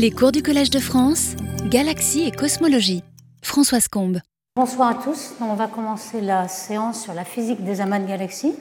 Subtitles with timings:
[0.00, 1.34] Les cours du Collège de France,
[1.66, 3.04] Galaxie et Cosmologie.
[3.42, 4.20] Françoise Combe.
[4.56, 5.34] Bonsoir à tous.
[5.42, 8.54] On va commencer la séance sur la physique des amas de galaxies.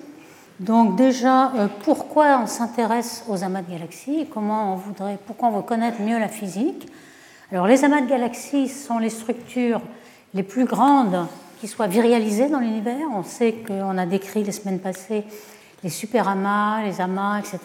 [0.59, 5.47] Donc déjà, euh, pourquoi on s'intéresse aux amas de galaxies et comment on voudrait, pourquoi
[5.47, 6.89] on veut connaître mieux la physique?
[7.53, 9.79] Alors les amas de galaxies sont les structures
[10.33, 11.25] les plus grandes
[11.61, 13.07] qui soient virialisées dans l'univers.
[13.15, 15.23] On sait qu'on a décrit les semaines passées
[15.83, 17.59] les superamas, les amas, etc.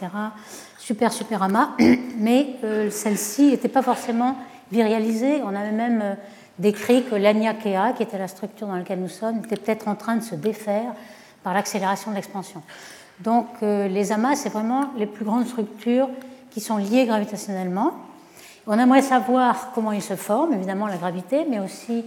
[0.84, 1.70] Super, super amas.
[2.18, 4.36] Mais euh, celle-ci n'était pas forcément
[4.70, 5.40] virialisée.
[5.42, 6.14] On avait même euh,
[6.58, 10.16] décrit que l'Aniakea, qui était la structure dans laquelle nous sommes, était peut-être en train
[10.16, 10.92] de se défaire
[11.42, 12.60] par l'accélération de l'expansion.
[13.20, 16.10] Donc euh, les amas, c'est vraiment les plus grandes structures
[16.50, 17.94] qui sont liées gravitationnellement.
[18.66, 22.04] On aimerait savoir comment ils se forment, évidemment la gravité, mais aussi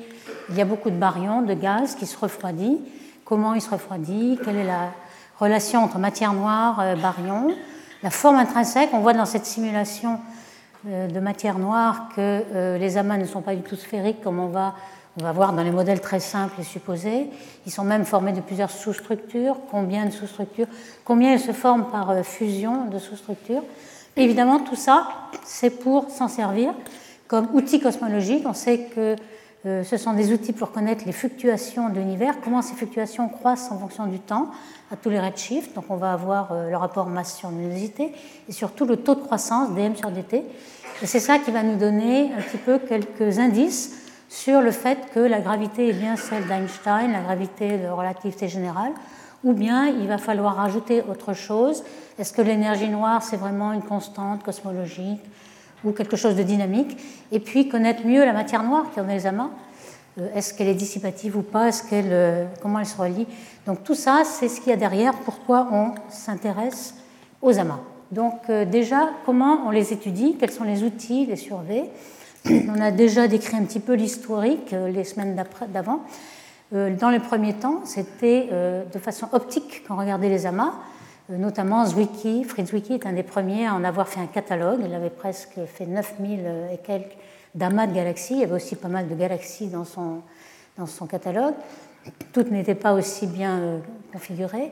[0.49, 2.79] il y a beaucoup de baryons, de gaz qui se refroidit.
[3.25, 4.37] Comment ils se refroidissent?
[4.45, 4.91] Quelle est la
[5.39, 7.55] relation entre matière noire, et euh, baryon
[8.03, 10.19] La forme intrinsèque, on voit dans cette simulation
[10.87, 14.47] euh, de matière noire que les amas ne sont pas du tout sphériques comme on
[14.47, 14.75] va
[15.19, 17.27] on va voir dans les modèles très simples et supposés.
[17.65, 19.57] Ils sont même formés de plusieurs sous-structures.
[19.71, 20.67] Combien de sous-structures?
[21.03, 23.63] Combien ils se forment par euh, fusion de sous-structures?
[24.15, 25.07] Évidemment, tout ça,
[25.43, 26.73] c'est pour s'en servir
[27.27, 28.43] comme outil cosmologique.
[28.45, 29.15] On sait que
[29.65, 33.71] euh, ce sont des outils pour connaître les fluctuations de l'univers, comment ces fluctuations croissent
[33.71, 34.51] en fonction du temps
[34.91, 35.75] à tous les redshifts.
[35.75, 38.13] Donc on va avoir euh, le rapport masse sur luminosité
[38.47, 40.43] et surtout le taux de croissance dm sur dt.
[41.01, 43.95] Et c'est ça qui va nous donner un petit peu quelques indices
[44.29, 48.91] sur le fait que la gravité est bien celle d'Einstein, la gravité de relativité générale,
[49.43, 51.83] ou bien il va falloir rajouter autre chose.
[52.17, 55.21] Est-ce que l'énergie noire, c'est vraiment une constante cosmologique
[55.83, 56.97] ou quelque chose de dynamique?
[57.31, 59.51] Et puis connaître mieux la matière noire qui est dans les amas.
[60.19, 61.67] Euh, est-ce qu'elle est dissipative ou pas?
[61.67, 63.27] Est-ce qu'elle, euh, Comment elle se relie?
[63.65, 66.95] Donc tout ça, c'est ce qu'il y a derrière, pourquoi on s'intéresse
[67.41, 67.79] aux amas.
[68.11, 70.37] Donc euh, déjà, comment on les étudie?
[70.39, 71.89] Quels sont les outils, les surveys?
[72.45, 76.01] On a déjà décrit un petit peu l'historique les semaines d'avant.
[76.71, 78.47] Dans les premiers temps, c'était
[78.93, 80.73] de façon optique qu'on regardait les amas,
[81.29, 82.43] notamment Zwicky.
[82.45, 84.79] Fritz Zwicky est un des premiers à en avoir fait un catalogue.
[84.85, 86.39] Il avait presque fait 9000
[86.71, 87.17] et quelques
[87.57, 88.35] d'amas de galaxies.
[88.35, 90.21] Il y avait aussi pas mal de galaxies dans son,
[90.77, 91.55] dans son catalogue.
[92.31, 93.81] Toutes n'étaient pas aussi bien
[94.13, 94.71] configurées.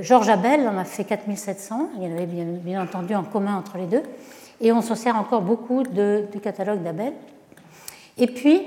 [0.00, 1.90] Georges Abel en a fait 4700.
[1.96, 4.02] Il y en avait bien, entendu en commun entre les deux.
[4.62, 7.12] Et on s'en sert encore beaucoup de, du catalogue d'Abel.
[8.16, 8.62] Et puis,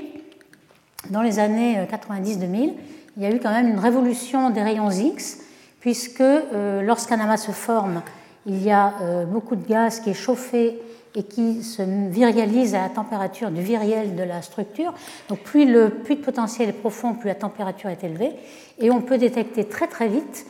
[1.09, 2.73] dans les années 90-2000,
[3.17, 5.39] il y a eu quand même une révolution des rayons X,
[5.79, 8.01] puisque euh, lorsqu'un amas se forme,
[8.45, 10.79] il y a euh, beaucoup de gaz qui est chauffé
[11.15, 14.93] et qui se virialise à la température du viriel de la structure.
[15.29, 18.31] Donc plus le puits de potentiel est profond, plus la température est élevée.
[18.79, 20.45] Et on peut détecter très très vite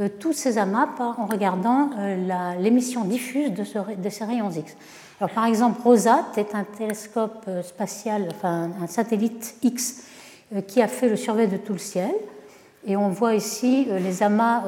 [0.00, 4.76] euh, tous ces amas en regardant euh, l'émission diffuse de, ces rayons X.
[5.20, 10.04] Alors, par exemple, ROSAT est un télescope euh, spatial, enfin un satellite X
[10.66, 12.10] qui a fait le survey de tout le ciel.
[12.86, 14.62] Et on voit ici les amas.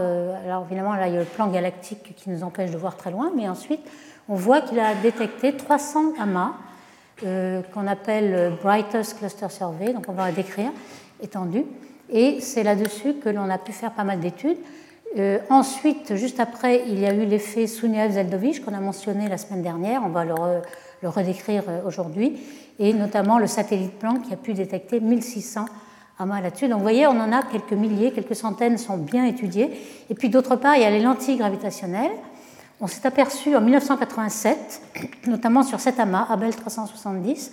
[0.45, 3.11] Alors évidemment, là, il y a le plan galactique qui nous empêche de voir très
[3.11, 3.81] loin, mais ensuite,
[4.31, 6.53] on voit qu'il a détecté 300 amas
[7.21, 10.71] qu'on appelle Brightest Cluster Survey, donc on va décrire
[11.23, 11.65] étendu.
[12.09, 14.57] Et c'est là-dessus que l'on a pu faire pas mal d'études.
[15.19, 19.63] Euh, ensuite, juste après, il y a eu l'effet Suniev-Zeldovich qu'on a mentionné la semaine
[19.63, 20.03] dernière.
[20.05, 22.41] On va le, redécrire euh, aujourd'hui.
[22.79, 25.67] Et notamment le satellite Planck qui a pu détecter 1600
[26.19, 26.69] amas là-dessus.
[26.69, 29.71] Donc vous voyez, on en a quelques milliers, quelques centaines sont bien étudiés.
[30.09, 32.13] Et puis d'autre part, il y a les lentilles gravitationnelles.
[32.81, 34.83] On s'est aperçu en 1987,
[35.27, 37.53] notamment sur cet amas, Abel 370,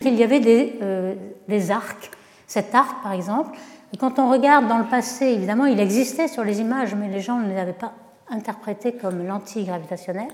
[0.00, 1.14] qu'il y avait des, euh,
[1.48, 2.10] des arcs.
[2.46, 3.58] Cet arc, par exemple,
[3.92, 7.20] et quand on regarde dans le passé, évidemment, il existait sur les images, mais les
[7.20, 7.94] gens ne les avaient pas
[8.30, 10.30] interprétées comme lentilles gravitationnelles.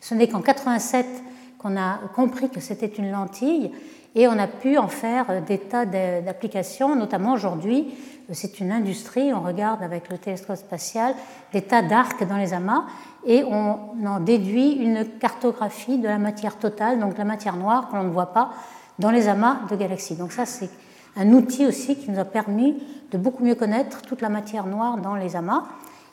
[0.00, 1.06] Ce n'est qu'en 87
[1.58, 3.72] qu'on a compris que c'était une lentille
[4.16, 7.94] et on a pu en faire des tas d'applications, notamment aujourd'hui,
[8.32, 11.14] c'est une industrie, on regarde avec le télescope spatial
[11.52, 12.86] des tas d'arcs dans les amas
[13.26, 17.96] et on en déduit une cartographie de la matière totale, donc la matière noire que
[17.96, 18.50] l'on ne voit pas
[18.98, 20.16] dans les amas de galaxies.
[20.16, 20.70] Donc ça, c'est
[21.14, 24.96] un outil aussi qui nous a permis de beaucoup mieux connaître toute la matière noire
[24.96, 25.64] dans les amas.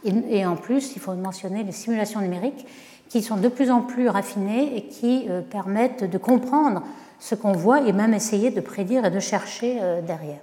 [0.04, 2.68] Et, en plus, il faut mentionner les simulations numériques
[3.08, 6.84] qui sont de plus en plus raffinées et qui euh, permettent de comprendre
[7.24, 10.42] ce qu'on voit et même essayer de prédire et de chercher euh, derrière.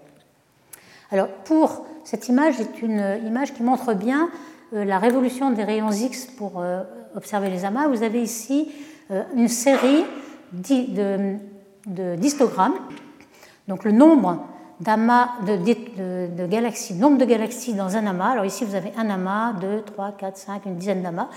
[1.12, 4.31] Alors pour cette image, c'est une image qui montre bien
[4.73, 6.65] euh, la révolution des rayons X pour
[7.15, 7.88] observer les amas.
[7.88, 8.73] Vous avez ici
[9.37, 10.06] une série
[10.53, 12.79] d'histogrammes.
[13.69, 14.43] Donc le nombre
[14.81, 18.31] d'amas de, galaxies, nombre de galaxies dans un amas.
[18.31, 21.29] Alors ici, vous avez un amas, 2, 3, 4, 5, une dizaine d'amas.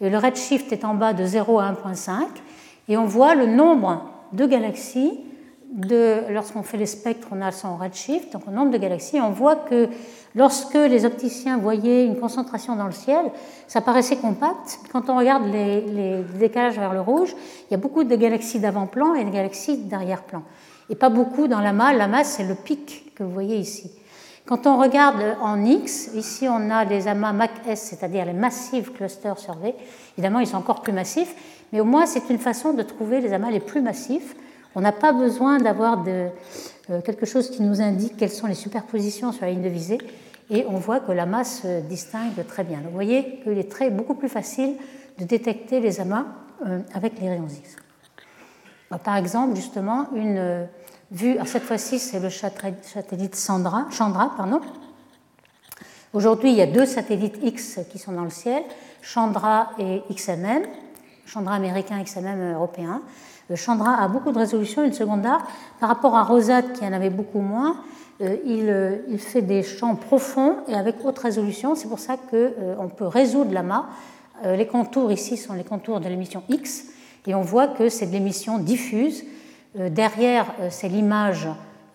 [0.00, 2.26] Et le redshift est en bas de 0 à 1.5.
[2.88, 5.20] Et on voit le nombre de galaxies
[6.30, 9.56] lorsqu'on fait les spectres, on a son redshift, donc le nombre de galaxies, on voit
[9.56, 9.88] que
[10.34, 13.30] lorsque les opticiens voyaient une concentration dans le ciel,
[13.66, 14.78] ça paraissait compact.
[14.92, 17.34] Quand on regarde les, décalages vers le rouge,
[17.68, 20.42] il y a beaucoup de galaxies d'avant-plan et de galaxies d'arrière-plan.
[20.90, 21.96] Et pas beaucoup dans la masse.
[21.96, 23.90] La masse, c'est le pic que vous voyez ici.
[24.46, 29.32] Quand on regarde en X, ici on a les amas MAC-S, c'est-à-dire les Massive Cluster
[29.38, 29.74] Survey.
[30.18, 31.34] Évidemment, ils sont encore plus massifs,
[31.72, 34.34] mais au moins c'est une façon de trouver les amas les plus massifs
[34.74, 36.30] on n'a pas besoin d'avoir euh,
[37.02, 39.98] quelque chose qui nous indique quelles sont les superpositions sur la ligne de visée
[40.50, 42.80] et on voit que la masse se distingue très bien.
[42.84, 44.76] vous voyez qu'il est très, beaucoup plus facile
[45.18, 46.26] de détecter les amas
[46.66, 47.76] euh, avec les rayons X.
[49.02, 50.64] Par exemple, justement, une euh,
[51.10, 54.34] vue, cette fois-ci c'est le satellite Chandra.
[54.36, 54.60] Pardon.
[56.12, 58.62] Aujourd'hui, il y a deux satellites X qui sont dans le ciel,
[59.02, 60.62] Chandra et XMM,
[61.26, 63.02] Chandra américain, XMM européen.
[63.54, 65.46] Chandra a beaucoup de résolution, une seconde d'art.
[65.80, 67.76] Par rapport à Rosette, qui en avait beaucoup moins,
[68.20, 71.74] euh, euh, il, fait des champs profonds et avec haute résolution.
[71.74, 73.86] C'est pour ça qu'on euh, peut résoudre l'amas.
[74.44, 76.86] Les contours ici sont les contours de l'émission X
[77.26, 79.24] et on voit que c'est de l'émission diffuse.
[79.76, 81.48] Derrière, c'est l'image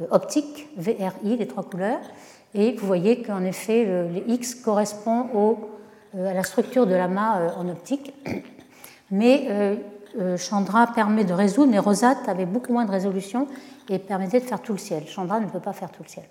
[0.09, 1.99] optique, VRI, les trois couleurs.
[2.53, 5.57] Et vous voyez qu'en effet, les X correspondent
[6.17, 8.13] à la structure de l'amas en optique.
[9.11, 9.47] Mais
[10.17, 13.47] euh, Chandra permet de résoudre, mais Rosat avait beaucoup moins de résolution
[13.89, 15.07] et permettait de faire tout le ciel.
[15.07, 16.25] Chandra ne peut pas faire tout le ciel.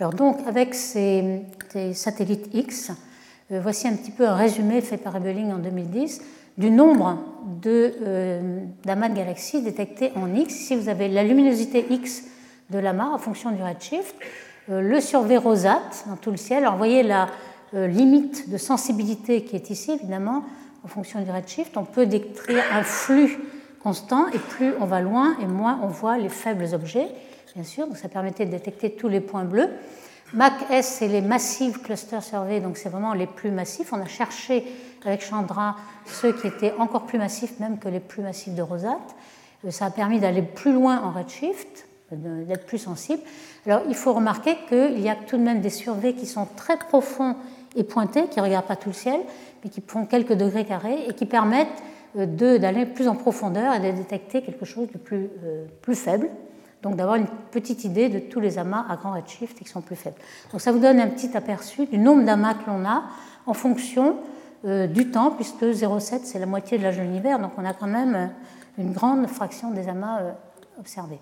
[0.00, 1.42] Alors donc, avec ces,
[1.94, 2.90] satellites X,
[3.52, 6.20] euh, voici un petit peu un résumé fait par Ebeling en 2010
[6.58, 7.18] du nombre
[7.66, 10.52] euh, d'amas de, de galaxies détectés en X.
[10.52, 12.24] Ici, vous avez la luminosité X
[12.70, 14.16] de l'amas en fonction du redshift,
[14.68, 16.64] le survey Rosat dans tout le ciel.
[16.64, 17.28] Alors, vous voyez la
[17.72, 20.44] limite de sensibilité qui est ici, évidemment,
[20.84, 23.38] en fonction du redshift, on peut décrire un flux
[23.82, 27.08] constant et plus on va loin et moins on voit les faibles objets,
[27.54, 27.86] bien sûr.
[27.86, 29.68] Donc ça permettait de détecter tous les points bleus.
[30.34, 33.92] MAC-S, c'est les Massive Cluster Survey, donc c'est vraiment les plus massifs.
[33.92, 34.64] On a cherché
[35.04, 38.98] avec Chandra ceux qui étaient encore plus massifs, même que les plus massifs de Rosat.
[39.64, 43.22] Euh, ça a permis d'aller plus loin en redshift, d'être plus sensible.
[43.66, 46.76] Alors il faut remarquer qu'il y a tout de même des surveys qui sont très
[46.76, 47.36] profonds
[47.76, 49.20] et pointés, qui ne regardent pas tout le ciel,
[49.62, 51.82] mais qui font quelques degrés carrés et qui permettent
[52.16, 56.28] euh, d'aller plus en profondeur et de détecter quelque chose de plus, euh, plus faible.
[56.82, 59.96] Donc d'avoir une petite idée de tous les amas à grand redshift qui sont plus
[59.96, 60.16] faibles.
[60.52, 63.04] Donc ça vous donne un petit aperçu du nombre d'amas que l'on a
[63.46, 64.16] en fonction
[64.64, 67.74] euh, du temps, puisque 0,7 c'est la moitié de l'âge de l'univers, donc on a
[67.74, 68.30] quand même
[68.78, 70.20] une grande fraction des amas
[70.78, 71.20] observés.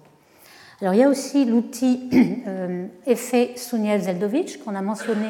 [0.80, 2.10] Alors il y a aussi l'outil
[3.06, 5.28] effet Souniel-Zeldovich qu'on a mentionné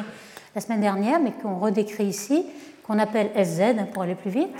[0.55, 2.45] la semaine dernière, mais qu'on redécrit ici,
[2.87, 4.55] qu'on appelle SZ hein, pour aller plus vite,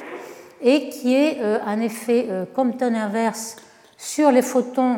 [0.61, 3.55] et qui est euh, un effet euh, Compton inverse
[3.97, 4.97] sur les photons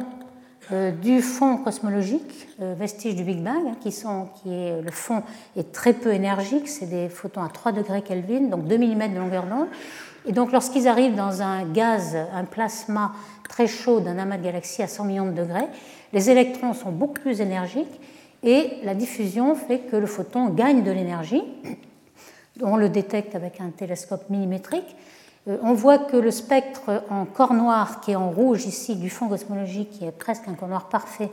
[0.72, 5.22] euh, du fond cosmologique, vestige du Big Bang, hein, qui, sont, qui est, le fond
[5.56, 9.20] est très peu énergique, c'est des photons à 3 degrés Kelvin, donc 2 mm de
[9.20, 9.68] longueur d'onde.
[10.26, 13.14] Et donc lorsqu'ils arrivent dans un gaz, un plasma
[13.48, 15.68] très chaud d'un amas de galaxies à 100 millions de degrés,
[16.12, 18.02] les électrons sont beaucoup plus énergiques
[18.44, 21.44] et la diffusion fait que le photon gagne de l'énergie.
[22.64, 24.96] On le détecte avec un télescope millimétrique.
[25.48, 29.10] Euh, on voit que le spectre en corps noir, qui est en rouge ici, du
[29.10, 31.30] fond cosmologique, qui est presque un corps noir parfait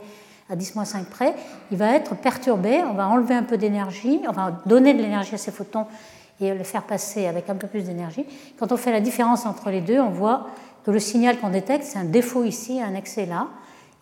[0.49, 1.33] à 10-5 près,
[1.71, 2.83] il va être perturbé.
[2.83, 5.87] On va enlever un peu d'énergie, on va donner de l'énergie à ces photons
[6.39, 8.25] et le faire passer avec un peu plus d'énergie.
[8.59, 10.47] Quand on fait la différence entre les deux, on voit
[10.85, 13.47] que le signal qu'on détecte, c'est un défaut ici, un excès là.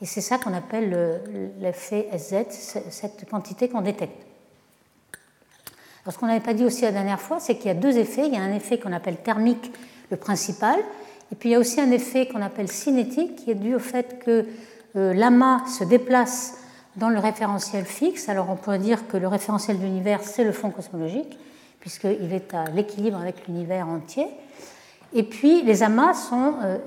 [0.04, 1.22] Et c'est ça qu'on appelle
[1.62, 4.22] l'effet SZ, cette quantité qu'on détecte.
[6.06, 8.28] ce qu'on n'avait pas dit aussi la dernière fois, c'est qu'il y a deux effets.
[8.28, 9.72] Il y a un effet qu'on appelle thermique,
[10.12, 10.78] le principal,
[11.32, 13.80] et puis il y a aussi un effet qu'on appelle cinétique, qui est dû au
[13.80, 14.46] fait que
[14.98, 16.58] euh, l'amas se déplace
[16.98, 18.28] dans le référentiel fixe.
[18.28, 21.40] Alors on pourrait dire que le référentiel de l'univers, c'est le fond cosmologique,
[21.80, 24.28] puisqu'il est à l'équilibre avec l'univers entier.
[25.14, 26.78] Et puis les amas sont euh,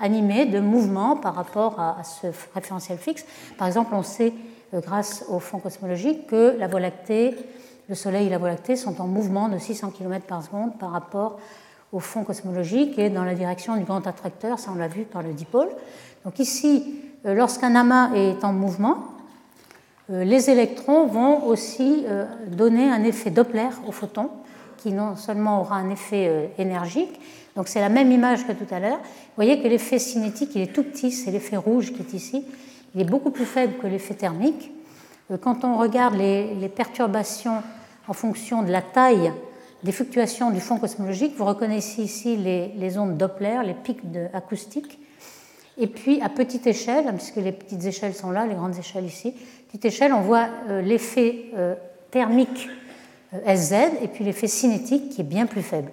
[0.00, 3.24] animé de mouvements par rapport à, ce référentiel fixe.
[3.58, 4.32] Par exemple, on sait,
[4.74, 7.34] euh, grâce au fond cosmologique, que la Voie lactée,
[7.88, 10.90] le Soleil et la Voie lactée sont en mouvement de 600 km par seconde par
[10.90, 11.38] rapport
[11.92, 15.22] au fond cosmologique et dans la direction du grand attracteur, ça on l'a vu par
[15.22, 15.68] le dipôle.
[16.24, 19.04] Donc ici, euh, lorsqu'un amas est en mouvement,
[20.10, 22.04] euh, les électrons vont aussi
[22.48, 24.30] donner un effet Doppler au photon,
[24.76, 27.20] qui non seulement aura un effet énergique,
[27.56, 28.98] donc c'est la même image que tout à l'heure.
[28.98, 32.44] Vous voyez que l'effet cinétique, il est tout petit, c'est l'effet rouge qui est ici.
[32.94, 34.70] Il est beaucoup plus faible que l'effet thermique.
[35.30, 37.62] Euh, quand on regarde les, perturbations
[38.08, 39.32] en fonction de la taille
[39.82, 41.34] des fluctuations du fond cosmologique.
[41.36, 44.00] Vous reconnaissez ici les, ondes Doppler, les pics
[44.32, 44.98] acoustiques.
[45.78, 49.34] Et puis à petite échelle, puisque les petites échelles sont là, les grandes échelles ici,
[49.68, 51.74] petite échelle, on voit euh, l'effet euh,
[52.10, 52.85] thermique euh,
[53.46, 55.90] SZ et puis l'effet cinétique qui est bien plus faible.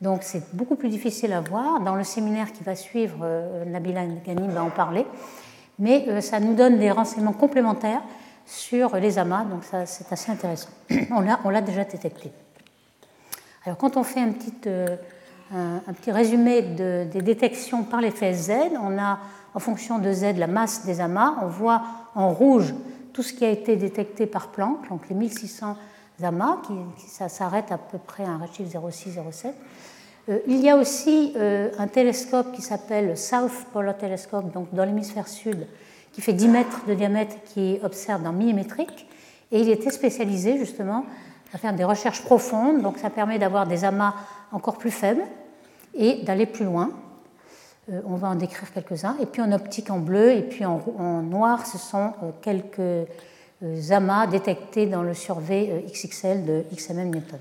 [0.00, 1.80] Donc c'est beaucoup plus difficile à voir.
[1.80, 3.24] Dans le séminaire qui va suivre,
[3.66, 5.06] Nabila Ghani va en parler.
[5.78, 8.02] Mais ça nous donne des renseignements complémentaires
[8.44, 10.70] sur les amas, donc ça c'est assez intéressant.
[11.10, 12.32] On l'a déjà détecté.
[13.64, 14.20] Alors quand on fait
[14.66, 14.96] euh,
[15.54, 18.50] un, petit résumé des détections par l'effet Z,
[18.82, 19.20] on a
[19.54, 21.82] en fonction de Z la masse des amas, on voit
[22.14, 22.74] en rouge
[23.12, 25.76] tout ce qui a été détecté par Planck, donc les 1600
[26.22, 26.74] amas, qui,
[27.08, 29.52] ça s'arrête à peu près à un redshift 0,6-0,7.
[30.28, 34.72] Euh, il y a aussi euh, un télescope qui s'appelle le South Polar Telescope, donc
[34.72, 35.66] dans l'hémisphère sud,
[36.12, 39.08] qui fait 10 mètres de diamètre, qui observe dans millimétrique,
[39.50, 41.04] et il était spécialisé justement
[41.52, 44.14] à faire des recherches profondes, donc ça permet d'avoir des amas
[44.52, 45.22] encore plus faibles
[45.94, 46.90] et d'aller plus loin.
[47.90, 49.16] Euh, on va en décrire quelques-uns.
[49.20, 50.80] Et puis en optique en bleu et puis en,
[51.22, 53.08] noir, ce sont quelques
[53.90, 57.38] amas détectés dans le survey XXL de XMM Newton.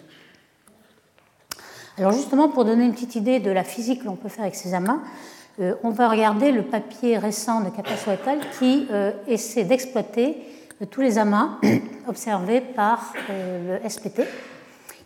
[1.97, 4.55] Alors justement, pour donner une petite idée de la physique que l'on peut faire avec
[4.55, 4.99] ces amas,
[5.83, 8.11] on va regarder le papier récent de Capasso
[8.57, 8.87] qui
[9.27, 10.37] essaie d'exploiter
[10.85, 11.59] tous les amas
[12.07, 14.21] observés par euh, le SPT.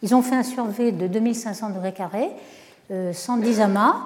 [0.02, 2.30] Ils ont fait un survey de 2500 degrés carrés,
[2.90, 4.06] 110 euh, amas,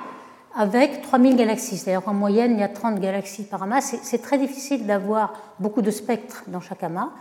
[0.59, 1.77] avec 3000 galaxies.
[1.77, 3.79] C'est-à-dire qu'en moyenne, il y a 30 galaxies par amas.
[3.79, 7.11] C'est très difficile d'avoir beaucoup de spectres dans chaque amas,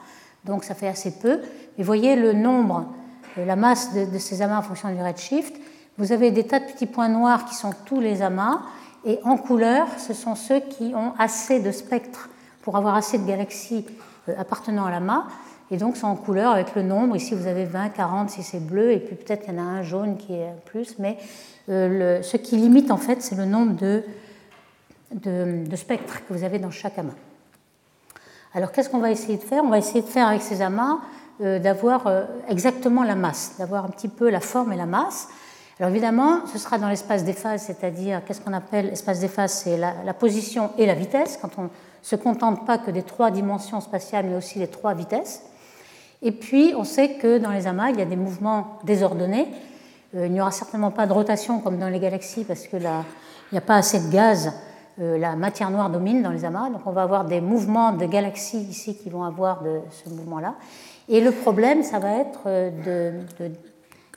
[0.44, 1.40] donc ça fait assez peu.
[1.78, 2.92] Mais voyez le nombre,
[3.38, 5.54] euh, la masse de, de ces amas en fonction du redshift.
[5.98, 8.60] Vous avez des tas de petits points noirs qui sont tous les amas,
[9.04, 12.28] et en couleur, ce sont ceux qui ont assez de spectres
[12.62, 13.86] pour avoir assez de galaxies
[14.28, 15.26] euh, appartenant à l'amas.
[15.70, 17.16] Et donc, c'est en couleur avec le nombre.
[17.16, 19.66] Ici, vous avez 20, 40 si c'est bleu, et puis peut-être il y en a
[19.66, 20.98] un jaune qui est plus.
[20.98, 21.18] Mais
[21.68, 24.02] euh, ce qui limite, en fait, c'est le nombre de,
[25.12, 27.12] de, spectres que vous avez dans chaque amas.
[28.54, 29.62] Alors, qu'est-ce qu'on va essayer de faire?
[29.62, 31.00] On va essayer de faire avec ces amas
[31.42, 32.10] euh, d'avoir
[32.48, 35.28] exactement la masse, d'avoir un petit peu la forme et la masse.
[35.78, 39.52] Alors évidemment, ce sera dans l'espace des phases, c'est-à-dire qu'est-ce qu'on appelle l'espace des phases,
[39.52, 41.38] c'est la, la, position et la vitesse.
[41.40, 41.70] Quand on
[42.02, 45.42] se contente pas que des trois dimensions spatiales, mais aussi des trois vitesses.
[46.22, 49.48] Et puis, on sait que dans les amas, il y a des mouvements désordonnés.
[50.16, 52.88] Euh, il n'y aura certainement pas de rotation comme dans les galaxies, parce qu'il
[53.52, 54.52] n'y a pas assez de gaz.
[55.00, 58.04] Euh, la matière noire domine dans les amas, donc on va avoir des mouvements de
[58.04, 60.54] galaxies ici qui vont avoir ce mouvement-là.
[61.08, 63.52] Et le problème, ça va être euh, de, de,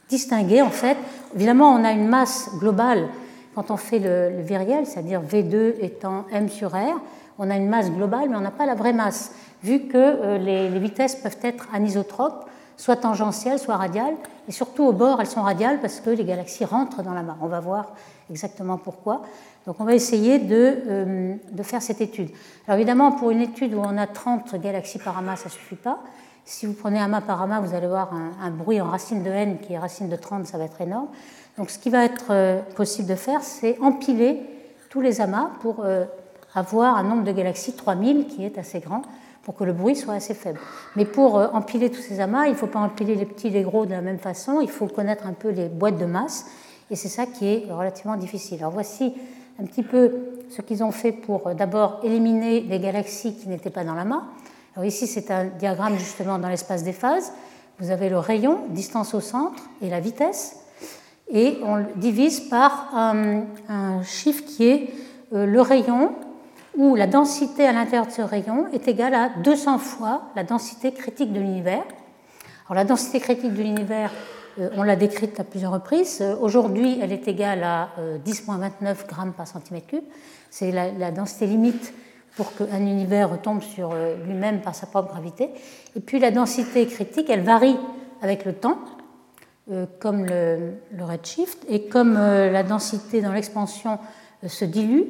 [0.10, 0.98] distinguer, en fait,
[1.36, 3.08] évidemment, on a une masse globale
[3.56, 7.00] quand on fait le, le viriel, c'est-à-dire V2 étant m sur r,
[7.38, 9.32] on a une masse globale, mais on n'a pas la vraie masse,
[9.64, 14.16] vu que euh, les, vitesses peuvent être anisotropes, soit tangentielles, soit radiales,
[14.48, 17.24] et surtout au bord, elles sont radiales parce que les galaxies rentrent dans la.
[17.42, 17.92] On va voir
[18.30, 19.22] exactement pourquoi.
[19.68, 22.30] Donc on va essayer de, euh, de faire cette étude.
[22.68, 25.76] Alors évidemment, pour une étude où on a 30 galaxies par amas, ça ne suffit
[25.76, 26.00] pas.
[26.44, 29.60] Si vous prenez amas par amas, vous allez voir un, bruit en racine de n
[29.60, 31.08] qui est racine de 30, ça va être énorme.
[31.58, 34.42] Donc ce qui va être euh, possible de faire, c'est empiler
[34.90, 35.86] tous les amas pour
[36.56, 39.04] avoir un nombre de galaxies 3000 qui est assez grand
[39.44, 40.60] pour que le bruit soit assez faible.
[40.96, 43.52] Mais pour euh, empiler tous ces amas, il ne faut pas empiler les petits et
[43.52, 46.46] les gros de la même façon, il faut connaître un peu les boîtes de masse,
[46.90, 48.60] et c'est ça qui est relativement difficile.
[48.60, 49.14] Alors voici
[49.60, 50.12] un petit peu
[50.50, 54.24] ce qu'ils ont fait pour euh, d'abord éliminer les galaxies qui n'étaient pas dans l'amas.
[54.76, 57.34] Alors ici, c'est un diagramme justement dans l'espace des phases.
[57.80, 60.58] Vous avez le rayon, distance au centre et la vitesse,
[61.30, 64.90] et on le divise par un, un chiffre qui est
[65.34, 66.14] euh, le rayon
[66.78, 70.94] où la densité à l'intérieur de ce rayon est égale à 200 fois la densité
[70.94, 71.84] critique de l'univers.
[72.66, 74.12] Alors la densité critique de l'univers,
[74.60, 76.20] euh, on l'a décrite à plusieurs reprises.
[76.22, 77.90] Euh, aujourd'hui, elle est égale à
[78.26, 80.04] 10,29 euh, grammes par centimètre cube.
[80.50, 81.94] C'est la, densité limite
[82.36, 83.94] pour qu'un univers retombe sur
[84.26, 85.50] lui-même par sa propre gravité.
[85.96, 87.78] Et puis la densité critique, elle varie
[88.22, 88.80] avec le temps,
[90.00, 93.98] comme le, le redshift, et comme la densité dans l'expansion
[94.46, 95.04] se dilue,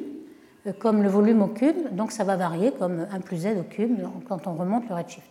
[0.78, 3.98] comme le volume au cube, donc ça va varier comme 1 plus z au cube
[4.28, 5.26] quand on remonte le redshift.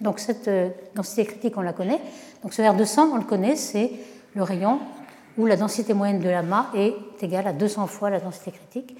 [0.00, 2.00] Donc cette euh, densité critique, on la connaît.
[2.42, 3.92] Donc ce R200, on le connaît, c'est
[4.34, 4.80] le rayon
[5.38, 8.96] où la densité moyenne de l'amas est égale à 200 fois la densité critique.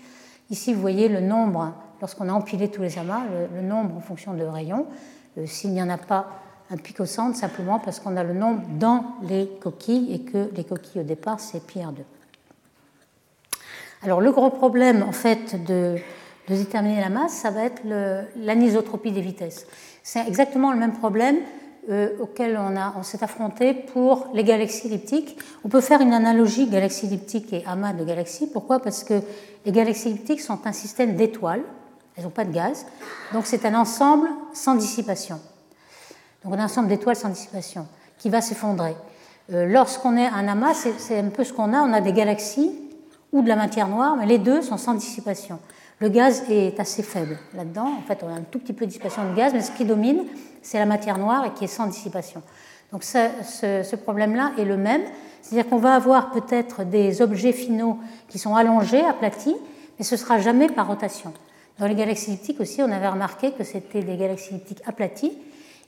[0.51, 3.23] Ici, vous voyez le nombre, lorsqu'on a empilé tous les amas,
[3.55, 4.87] le, nombre en fonction de rayon.
[5.39, 6.27] Euh, s'il n'y en a pas
[6.71, 10.49] un pic au centre, simplement parce qu'on a le nombre dans les coquilles et que
[10.55, 12.22] les coquilles au départ, c'est pi R2.
[14.02, 15.97] Alors le gros problème en fait de,
[16.49, 17.82] déterminer la masse, ça va être
[18.37, 19.66] l'anisotropie des vitesses.
[20.02, 21.37] C'est exactement le même problème
[22.21, 25.38] auquel on, s'est affronté pour les galaxies elliptiques.
[25.64, 28.49] On peut faire une analogie galaxie elliptique et amas de galaxies.
[28.49, 28.80] Pourquoi?
[28.80, 29.21] Parce que
[29.64, 31.62] les galaxies elliptiques sont un système d'étoiles,
[32.16, 32.87] elles n'ont pas de gaz,
[33.32, 35.40] donc c'est un ensemble sans dissipation.
[36.44, 37.87] Donc un ensemble d'étoiles sans dissipation
[38.18, 38.94] qui va s'effondrer.
[39.52, 42.82] Euh, lorsqu'on est un amas, c'est un peu ce qu'on a, on a des galaxies
[43.33, 45.59] ou de la matière noire, mais les deux sont sans dissipation.
[45.99, 47.91] Le gaz est assez faible là-dedans.
[47.99, 49.85] En fait, on a un tout petit peu de dissipation de gaz, mais ce qui
[49.85, 50.25] domine,
[50.61, 52.43] c'est la matière noire et qui est sans dissipation.
[52.93, 55.03] Donc ce, ce problème-là est le même.
[55.41, 57.99] C'est-à-dire qu'on va avoir peut-être des objets finaux
[58.29, 59.57] qui sont allongés, aplatis,
[59.99, 61.33] mais ce ne sera jamais par rotation.
[61.79, 65.33] Dans les galaxies elliptiques aussi, on avait remarqué que c'était des galaxies elliptiques aplaties,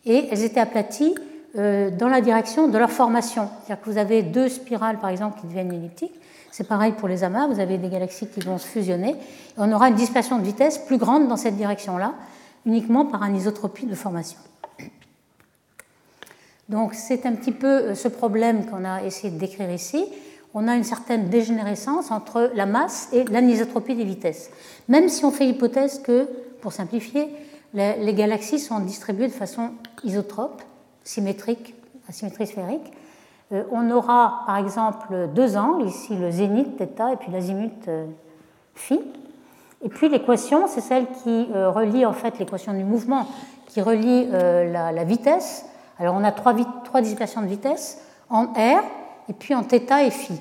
[0.07, 1.15] et elles étaient aplaties
[1.57, 3.49] euh, dans la direction de leur formation.
[3.65, 6.15] C'est-à-dire que vous avez deux spirales, par exemple, qui deviennent elliptiques.
[6.57, 9.11] C'est pareil pour les amas, vous avez des galaxies qui vont se fusionner.
[9.11, 12.15] Et on aura une dispersion de vitesse plus grande dans cette direction-là,
[12.65, 14.39] uniquement par anisotropie de formation.
[16.69, 20.05] Donc c'est un petit peu euh, ce problème qu'on a essayé de décrire ici.
[20.55, 24.51] On a une certaine dégénérescence entre la masse et l'anisotropie des vitesses.
[24.87, 26.29] Même si on fait l'hypothèse que,
[26.61, 27.35] pour simplifier,
[27.75, 29.73] les galaxies sont distribuées de façon
[30.05, 30.63] isotrope,
[31.03, 31.75] symétrique,
[32.09, 32.93] asymétrie sphérique,
[33.52, 38.06] on aura par exemple deux angles, ici le zénith θ et puis l'azimut euh,
[38.76, 39.00] phi.
[39.82, 43.28] Et puis l'équation, c'est celle qui euh, relie en fait l'équation du mouvement,
[43.68, 45.66] qui relie la, vitesse.
[45.98, 46.54] Alors on a trois,
[46.84, 48.84] trois dissipations de vitesse en r
[49.30, 49.74] et puis en θ
[50.06, 50.34] et phi.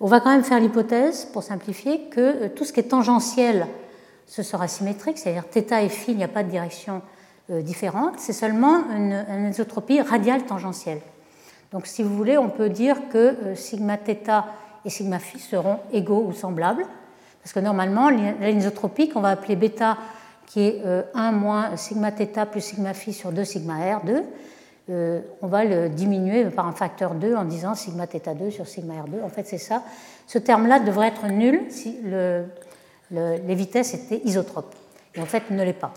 [0.00, 3.66] On va quand même faire l'hypothèse, pour simplifier, que tout ce qui est tangentiel,
[4.26, 7.00] ce sera symétrique, c'est-à-dire θ et phi, il n'y a pas de direction
[7.48, 11.00] différente, c'est seulement une, une isotropie radiale tangentielle.
[11.72, 14.44] Donc si vous voulez, on peut dire que euh, sigma θ
[14.84, 16.84] et sigma phi seront égaux ou semblables,
[17.42, 19.98] parce que normalement, l'anisotropique, on va appeler bêta,
[20.46, 24.22] qui est 1 euh, moins sigma θ plus sigma phi sur 2 sigma r, 2,
[24.88, 28.94] euh, on va le diminuer par un facteur 2 en disant sigma θ2 sur sigma
[28.94, 29.24] r2.
[29.24, 29.82] En fait, c'est ça.
[30.28, 31.98] Ce terme-là devrait être nul si
[33.10, 34.74] les vitesses étaient isotropes.
[35.16, 35.92] Et en fait, il ne l'est pas.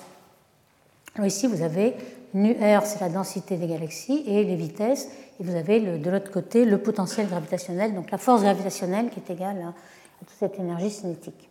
[1.22, 1.94] Ici, vous avez
[2.35, 5.09] nu r, c'est la densité des galaxies, et les vitesses.
[5.40, 9.33] Et vous avez de l'autre côté le potentiel gravitationnel, donc la force gravitationnelle qui est
[9.33, 9.72] égale à,
[10.20, 11.48] toute cette énergie cinétique.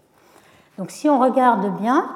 [0.78, 2.10] Donc si on regarde bien,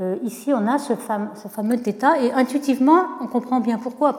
[0.00, 4.16] euh, ici on a ce fameux, θ, et intuitivement on comprend bien pourquoi.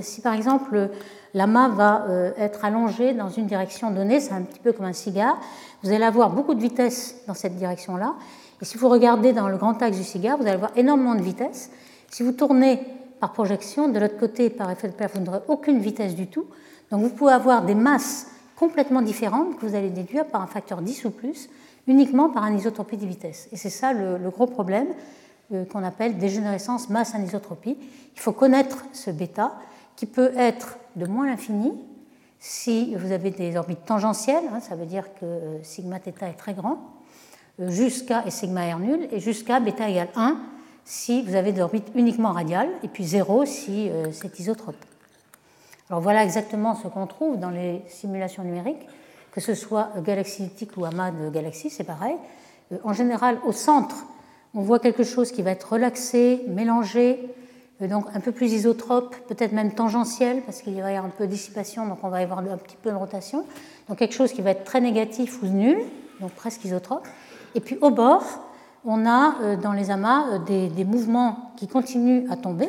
[0.00, 0.90] Si par exemple
[1.34, 4.92] l'amas va euh, être allongé dans une direction donnée, c'est un petit peu comme un
[4.94, 5.38] cigare,
[5.82, 8.14] vous allez avoir beaucoup de vitesse dans cette direction-là.
[8.62, 11.20] Et si vous regardez dans le grand axe du cigare, vous allez avoir énormément de
[11.20, 11.72] vitesse.
[12.08, 12.78] Si vous tournez
[13.18, 16.46] par projection, de l'autre côté, par effet de Doppler, vous n'aurez aucune vitesse du tout.
[16.92, 20.80] Donc vous pouvez avoir des masses complètement différentes que vous allez déduire par un facteur
[20.80, 21.48] 10 ou plus,
[21.88, 23.48] uniquement par anisotropie des vitesses.
[23.50, 24.86] Et c'est ça le, gros problème
[25.52, 27.76] euh, qu'on appelle dégénérescence masse-anisotropie.
[28.14, 29.54] Il faut connaître ce bêta
[29.96, 31.72] qui peut être de moins l'infini
[32.38, 36.36] si vous avez des orbites tangentielles, hein, ça veut dire que euh, sigma θ est
[36.36, 36.78] très grand,
[37.58, 40.36] jusqu'à et sigma r nul, et jusqu'à bêta égale 1
[40.84, 44.76] si vous avez des uniquement radiales, et puis 0 si euh, c'est isotrope.
[45.88, 48.88] Alors voilà exactement ce qu'on trouve dans les simulations numériques,
[49.30, 52.16] que ce soit galaxie elliptique ou amas de galaxies, c'est pareil.
[52.72, 54.04] Euh, en général, au centre,
[54.54, 57.20] on voit quelque chose qui va être relaxé, mélangé,
[57.80, 61.26] euh, donc un peu plus isotrope, peut-être même tangentiel, parce qu'il y avoir un peu
[61.26, 63.44] de dissipation, donc on va y avoir un petit peu de rotation.
[63.88, 65.78] Donc quelque chose qui va être très négatif ou nul,
[66.20, 67.06] donc presque isotrope.
[67.54, 68.24] Et puis au bord,
[68.84, 72.68] on a euh, dans les amas euh, des, mouvements qui continuent à tomber,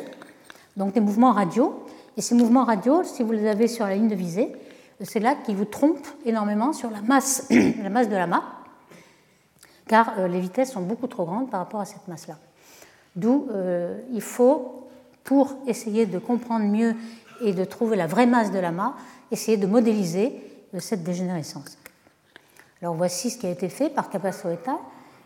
[0.76, 1.84] donc des mouvements radiaux.
[2.16, 4.52] Et ces mouvements radiaux, si vous les avez sur la ligne de visée,
[5.00, 7.48] euh, c'est là qu'ils vous trompent énormément sur la masse,
[7.82, 8.44] la masse de l'amas,
[9.88, 12.38] car les vitesses sont beaucoup trop grandes par rapport à cette masse-là.
[13.16, 13.46] D'où
[14.10, 14.88] il faut,
[15.24, 16.96] pour essayer de comprendre mieux
[17.42, 18.94] et de trouver la vraie masse de l'amas,
[19.30, 20.42] essayer de modéliser
[20.78, 21.76] cette dégénérescence.
[22.84, 24.58] Alors voici ce qui a été fait par Capasso et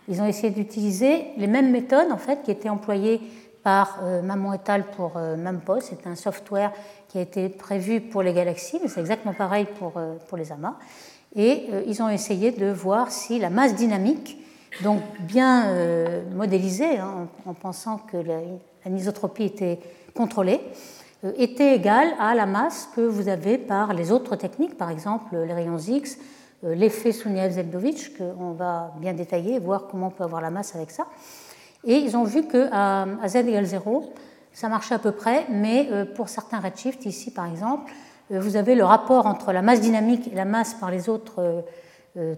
[0.06, 3.20] ils ont essayé d'utiliser les mêmes méthodes en fait qui étaient employées
[3.64, 4.84] par euh, Mammon et al.
[4.84, 5.80] pour euh, MAMPOS.
[5.80, 6.70] C'est un software
[7.08, 10.52] qui a été prévu pour les galaxies, mais c'est exactement pareil pour, euh, pour les
[10.52, 10.76] amas.
[11.34, 14.38] Et ils ont essayé de voir si la masse dynamique,
[14.84, 15.66] donc bien
[16.32, 18.16] modélisée, hein, en, pensant que
[18.84, 19.80] l'anisotropie était
[20.14, 20.60] contrôlée,
[21.36, 25.52] était égale à la masse que vous avez par les autres techniques, par exemple les
[25.52, 30.50] rayons X, euh, l'effet Souniev-Zeldovich, qu'on va bien détailler, voir comment on peut avoir la
[30.50, 31.06] masse avec ça.
[31.84, 34.12] Et ils ont vu qu'à z égale 0,
[34.52, 37.92] ça marchait à peu près, mais euh, pour certains redshifts, ici par exemple,
[38.32, 41.64] euh, vous avez le rapport entre la masse dynamique et la masse par les autres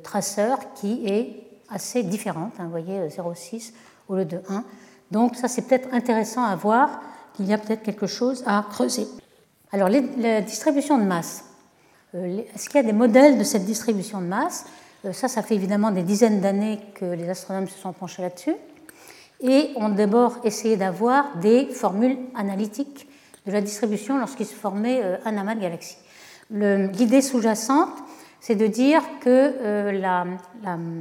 [0.03, 2.53] traceurs qui est assez différente.
[2.59, 3.73] Hein, vous voyez, 0,6
[4.09, 4.65] au lieu de 1.
[5.11, 7.01] Donc ça, c'est peut-être intéressant à voir,
[7.35, 9.07] qu'il y a peut-être quelque chose à creuser.
[9.73, 11.45] Alors, la distribution de masse.
[12.15, 14.65] Euh, est-ce qu'il y a des modèles de cette distribution de masse
[15.05, 18.55] euh, Ça, ça fait évidemment des dizaines d'années que les astronomes se sont penchés là-dessus.
[19.43, 23.09] Et ont d'abord essayé d'avoir des formules analytiques
[23.47, 25.99] de la distribution lorsqu'il se formait euh, un amas de galaxies.
[26.51, 27.95] L'idée sous-jacente,
[28.41, 30.27] c'est de dire que la,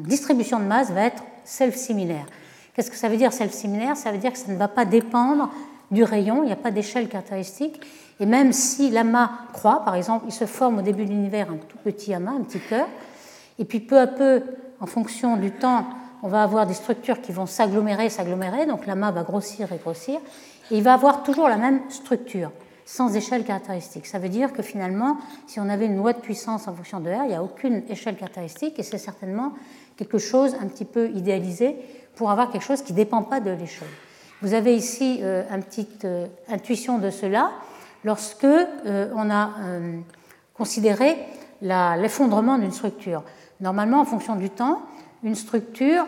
[0.04, 2.28] distribution de masse va être self-similaire.
[2.76, 3.98] Qu'est-ce que ça veut dire self-similaire?
[3.98, 5.52] Ça veut dire que ça ne va pas dépendre
[5.90, 7.82] du rayon, il n'y a pas d'échelle caractéristique,
[8.20, 11.58] et même si l'amas croît, par exemple, il se forme au début de l'univers un
[11.58, 12.88] tout petit amas, un petit cœur,
[13.58, 14.44] et puis peu à peu,
[14.80, 15.86] en fonction du temps,
[16.22, 20.20] on va avoir des structures qui vont s'agglomérer, s'agglomérer, donc l'amas va grossir et grossir,
[20.72, 22.52] et il va avoir toujours la même structure,
[22.86, 24.06] sans échelle caractéristique.
[24.06, 27.10] Ça veut dire que finalement, si on avait une loi de puissance en fonction de
[27.10, 29.54] R, il n'y a aucune échelle caractéristique, et c'est certainement
[29.96, 31.78] quelque chose un petit peu idéalisé
[32.16, 33.88] pour avoir quelque chose qui ne dépend pas de l'échelle.
[34.42, 37.52] Vous avez ici euh, une petite euh, intuition de cela
[38.04, 40.00] lorsque euh, on a euh,
[40.54, 41.18] considéré
[41.62, 43.24] l'effondrement d'une structure.
[43.60, 44.82] Normalement, en fonction du temps,
[45.24, 46.06] une structure,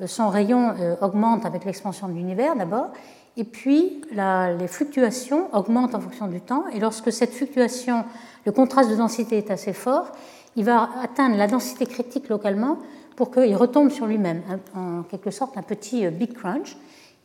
[0.00, 2.90] euh, son rayon augmente avec l'expansion de l'univers d'abord,
[3.36, 8.04] et puis les fluctuations augmentent en fonction du temps, et lorsque cette fluctuation,
[8.44, 10.12] le contraste de densité est assez fort,
[10.54, 12.76] il va atteindre la densité critique localement
[13.16, 14.42] pour qu'il retombe sur lui-même,
[14.76, 16.76] en quelque sorte un petit big crunch.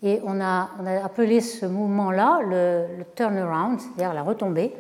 [0.04, 0.70] Et on a,
[1.04, 4.74] appelé ce mouvement-là le, turnaround, c'est-à-dire la retombée,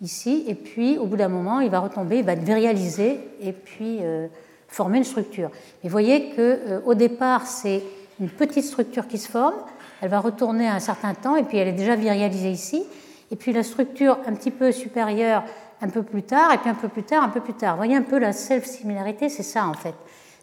[0.00, 0.44] ici.
[0.48, 3.98] Et puis, au bout d'un moment, il va retomber, il va être virialisé et puis
[4.00, 4.28] euh,
[4.68, 5.50] former une structure.
[5.82, 7.82] Mais vous voyez qu'au euh, départ, c'est
[8.18, 9.54] une petite structure qui se forme.
[10.00, 12.84] Elle va retourner un certain temps et puis elle est déjà virialisée ici.
[13.30, 15.44] Et puis la structure un petit peu supérieure
[15.82, 17.72] un peu plus tard, et puis un peu plus tard, un peu plus tard.
[17.72, 19.94] Vous voyez un peu la self-similarité, c'est ça en fait.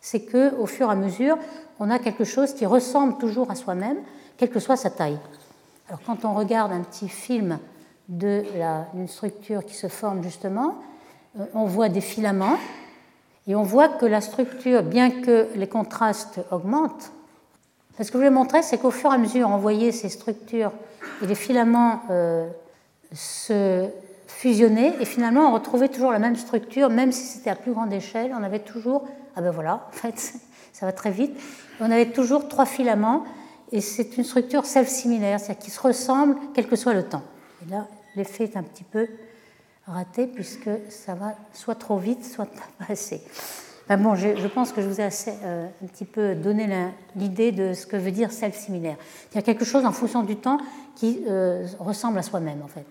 [0.01, 1.37] C'est qu'au fur et à mesure,
[1.79, 3.97] on a quelque chose qui ressemble toujours à soi-même,
[4.37, 5.19] quelle que soit sa taille.
[5.87, 7.59] Alors quand on regarde un petit film
[8.09, 10.75] d'une structure qui se forme justement,
[11.39, 12.57] euh, on voit des filaments
[13.47, 17.11] et on voit que la structure, bien que les contrastes augmentent,
[17.99, 20.71] ce que je voulais montrer, c'est qu'au fur et à mesure, on voyait ces structures
[21.23, 22.47] et les filaments euh,
[23.13, 23.87] se
[24.27, 27.91] fusionner et finalement on retrouvait toujours la même structure, même si c'était à plus grande
[27.91, 30.33] échelle, on avait toujours, ah ben voilà, en fait,
[30.77, 31.35] ça va très vite,
[31.79, 33.23] on avait toujours trois filaments,
[33.71, 37.23] et c'est une structure self-similaire, c'est-à-dire qui se ressemble quel que soit le temps.
[37.65, 39.07] Et là, l'effet est un petit peu
[39.87, 43.23] raté, puisque ça va soit trop vite, soit pas assez.
[43.89, 46.69] bon, je, pense que je vous ai assez, euh, un petit peu donné
[47.15, 48.97] l'idée de ce que veut dire self-similaire.
[49.31, 50.59] C'est-à-dire quelque chose en fonction du temps
[50.95, 52.85] qui euh, ressemble à soi-même, en fait.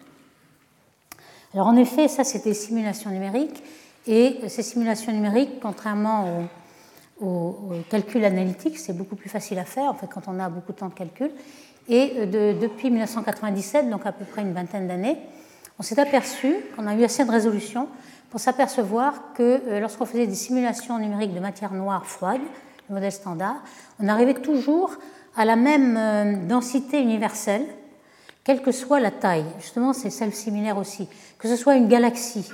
[1.54, 3.62] Alors en effet, ça c'est des simulations numériques,
[4.08, 6.48] et ces simulations numériques, contrairement aux
[7.20, 10.72] au, calcul analytique, c'est beaucoup plus facile à faire en fait, quand on a beaucoup
[10.72, 11.30] de temps de calcul.
[11.88, 15.16] Et euh, depuis 1997, donc à peu près une vingtaine d'années,
[15.78, 17.88] on s'est aperçu qu'on a eu assez de résolution
[18.30, 22.40] pour s'apercevoir que euh, lorsqu'on faisait des simulations numériques de matière noire froide,
[22.88, 23.56] le modèle standard,
[24.00, 24.96] on arrivait toujours
[25.36, 27.66] à la même euh, densité universelle,
[28.42, 29.46] quelle que soit la taille.
[29.60, 31.08] Justement, c'est celle similaire aussi.
[31.38, 32.48] Que ce soit une galaxie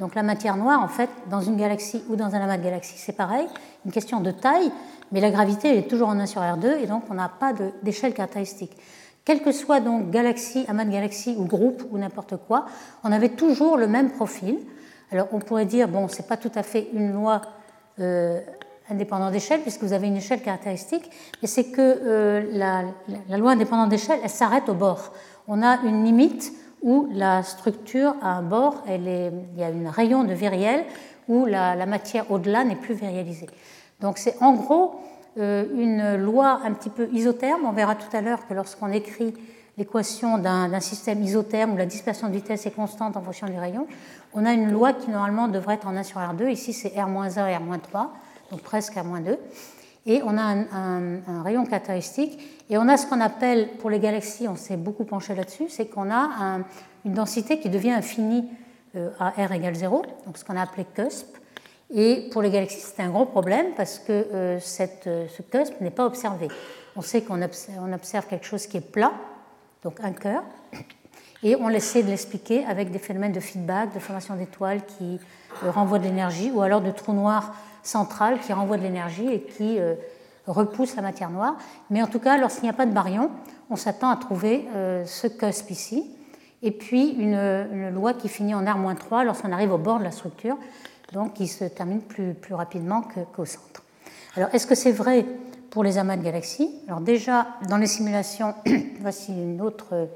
[0.00, 2.98] donc la matière noire, en fait, dans une galaxie ou dans un amas de galaxies,
[2.98, 3.46] c'est pareil,
[3.84, 4.72] une question de taille,
[5.12, 7.52] mais la gravité est toujours en 1 sur R2 et donc on n'a pas
[7.82, 8.76] d'échelle caractéristique.
[9.24, 12.66] Quelle que soit donc galaxie, amas de galaxies ou groupe ou n'importe quoi,
[13.04, 14.58] on avait toujours le même profil.
[15.12, 17.42] Alors on pourrait dire, bon, c'est pas tout à fait une loi
[18.00, 18.40] euh,
[18.90, 21.08] indépendante d'échelle puisque vous avez une échelle caractéristique,
[21.40, 22.82] mais c'est que euh, la,
[23.28, 25.12] la, loi indépendante d'échelle, elle s'arrête au bord.
[25.46, 26.52] On a une limite
[26.82, 29.04] où la structure a un bord, il
[29.56, 30.84] y a un rayon de viriel
[31.28, 33.48] où la, matière au-delà n'est plus virialisée.
[34.00, 35.00] Donc c'est en gros
[35.38, 37.64] euh, une loi un petit peu isotherme.
[37.64, 39.32] On verra tout à l'heure que lorsqu'on écrit
[39.78, 43.86] l'équation d'un système isotherme où la dispersion de vitesse est constante en fonction du rayon,
[44.34, 46.50] on a une loi qui normalement devrait être en 1 sur R2.
[46.50, 48.08] Ici c'est R-1 et R-3,
[48.50, 49.38] donc presque R-2
[50.06, 52.38] et on a un, rayon caractéristique,
[52.68, 55.86] et on a ce qu'on appelle, pour les galaxies, on s'est beaucoup penché là-dessus, c'est
[55.86, 56.60] qu'on a
[57.04, 58.48] une densité qui devient infinie
[58.96, 61.36] euh, à r égale 0, donc ce qu'on a appelé cusp,
[61.94, 64.58] et pour les galaxies, c'est un gros problème parce que euh,
[65.06, 66.48] euh, ce cusp n'est pas observé.
[66.96, 69.12] On sait qu'on observe, observe, quelque chose qui est plat,
[69.84, 70.42] donc un cœur,
[71.42, 75.20] et on essaie de l'expliquer avec des phénomènes de feedback, de formation d'étoiles qui
[75.62, 79.78] renvoient de l'énergie, ou alors de trous noirs centrale qui renvoie de l'énergie et qui
[79.78, 79.94] euh,
[80.46, 81.56] repousse la matière noire.
[81.90, 83.30] Mais en tout cas, lorsqu'il n'y a pas de baryon,
[83.70, 86.10] on s'attend à trouver euh, ce cusp ici,
[86.62, 90.56] et puis une, loi qui finit en R-3 lorsqu'on arrive au bord de la structure,
[91.12, 93.02] donc qui se termine plus, plus rapidement
[93.34, 93.82] qu'au centre.
[94.36, 95.26] Alors, est-ce que c'est vrai
[95.70, 96.70] pour les amas de galaxies?
[96.86, 98.54] Alors déjà, dans les simulations,
[99.00, 100.08] voici une autre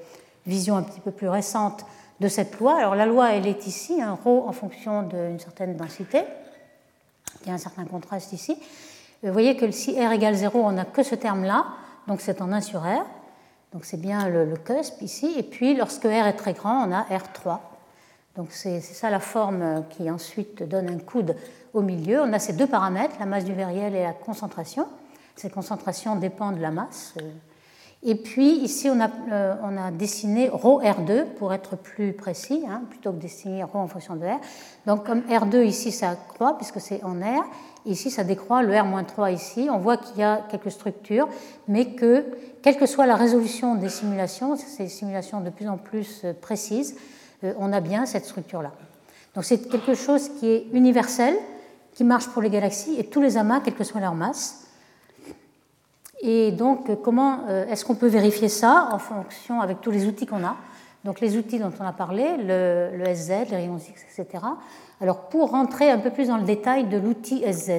[0.47, 1.85] vision un petit peu plus récente
[2.21, 2.79] de cette loi.
[2.79, 6.23] Alors la loi, elle est ici, un ρ en fonction d'une certaine densité.
[7.47, 8.59] Il y a un certain contraste ici.
[9.23, 11.65] Vous voyez que si R égale 0, on n'a que ce terme-là,
[12.09, 13.07] donc c'est en 1 sur R.
[13.73, 15.33] Donc c'est bien le, cusp ici.
[15.39, 17.59] Et puis lorsque R est très grand, on a R3.
[18.37, 21.37] Donc c'est ça la forme qui ensuite donne un coude
[21.73, 22.21] au milieu.
[22.21, 24.89] On a ces deux paramètres, la masse du vériel et la concentration.
[25.37, 27.15] Cette concentration dépend de la masse.
[28.03, 32.83] Et puis ici, on a, euh, on a dessiné ρR2 pour être plus précis, hein,
[32.89, 34.39] plutôt que dessiner ρ en fonction de R.
[34.87, 37.45] Donc comme R2 ici, ça croît puisque c'est en R.
[37.87, 39.69] Ici, ça décroît, le R-3 ici.
[39.71, 41.29] On voit qu'il y a quelques structures,
[41.69, 42.27] mais que,
[42.61, 46.97] quelle que soit la résolution des simulations, ces simulations de plus en plus euh, précises,
[47.45, 48.73] euh, on a bien cette structure-là.
[49.35, 51.37] Donc c'est quelque chose qui est universel,
[51.93, 54.66] qui marche pour les galaxies et tous les amas, quelle que soit leur masse.
[56.21, 60.27] Et donc, comment euh, est-ce qu'on peut vérifier ça en fonction avec tous les outils
[60.27, 60.57] qu'on a?
[61.05, 64.45] Donc, les outils dont on a parlé, le, SZ, les rayons X, etc.
[65.01, 67.71] Alors, pour rentrer un peu plus dans le détail de l'outil SZ,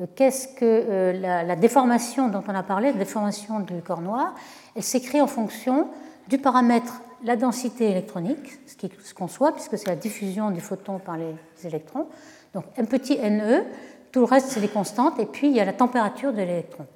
[0.00, 4.34] euh, qu'est-ce que la, la, déformation dont on a parlé, la déformation du corps noir
[4.74, 5.88] Elle s'écrit en fonction
[6.28, 11.16] du paramètre la densité électronique, ce qu'on soit, puisque c'est la diffusion du photon par
[11.16, 12.06] les électrons.
[12.54, 13.64] Donc un petit NE,
[14.12, 16.86] tout le reste c'est des constantes, et puis il y a la température de l'électron.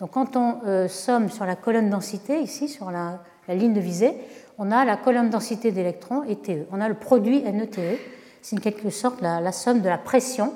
[0.00, 4.14] Donc quand on euh, somme sur la colonne densité, ici sur la, ligne de visée,
[4.58, 6.66] on a la colonne densité d'électrons et TE.
[6.72, 7.98] On a le produit NE-TE,
[8.42, 10.54] c'est en quelque sorte la, somme de la pression,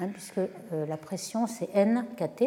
[0.00, 2.44] hein, puisque euh, la pression c'est N KT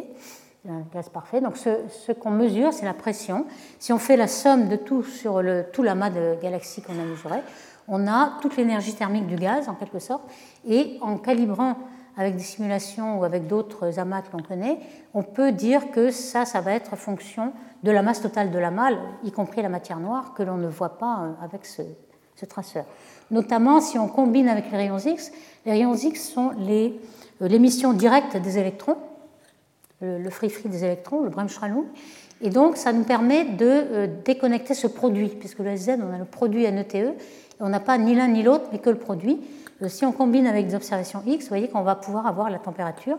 [0.67, 1.41] un gaz parfait.
[1.41, 3.45] Donc ce, qu'on mesure, c'est la pression.
[3.77, 7.37] Si on fait la somme de tout sur tout l'amas de galaxies qu'on a mesuré,
[7.87, 10.23] on a toute l'énergie thermique du gaz en quelque sorte.
[10.67, 11.75] Et en calibrant
[12.17, 14.77] avec des simulations ou avec d'autres amas que l'on connaît,
[15.13, 17.51] on peut dire que ça, ça va être fonction
[17.83, 18.91] de la masse totale de l'amas,
[19.23, 21.81] y compris la matière noire, que l'on ne voit pas euh, avec ce,
[22.35, 22.85] ce, traceur.
[23.31, 25.31] Notamment si on combine avec les rayons X,
[25.65, 26.89] les rayons X sont euh,
[27.41, 28.97] l'émission directe des électrons,
[30.01, 31.85] le free-free des électrons, le Bremsstrahlung.
[32.41, 36.17] Et donc, ça nous permet de euh, déconnecter ce produit, puisque le SZ, on a
[36.17, 37.13] le produit NETE, et
[37.59, 39.39] on n'a pas ni l'un ni l'autre, mais que le produit.
[39.87, 43.17] Si on combine avec des observations X, vous voyez qu'on va pouvoir avoir la température.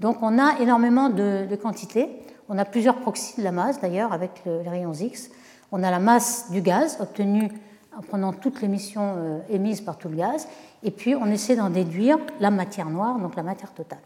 [0.00, 2.08] Donc, on a énormément de, quantités.
[2.48, 5.30] On a plusieurs proxys de la masse, d'ailleurs, avec les rayons X.
[5.70, 7.50] On a la masse du gaz, obtenue
[7.96, 10.48] en prenant toutes les émissions euh, émises par tout le gaz,
[10.82, 14.00] et puis on essaie d'en déduire la matière noire, donc la matière totale.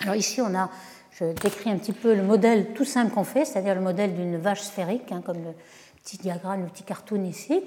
[0.00, 0.68] Alors ici, on a,
[1.12, 4.36] je décris un petit peu le modèle tout simple qu'on fait, c'est-à-dire le modèle d'une
[4.36, 5.52] vache sphérique, hein, comme le
[6.04, 7.62] petit diagramme, le petit cartoon ici.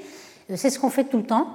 [0.49, 1.47] Euh, c'est ce qu'on fait tout le temps.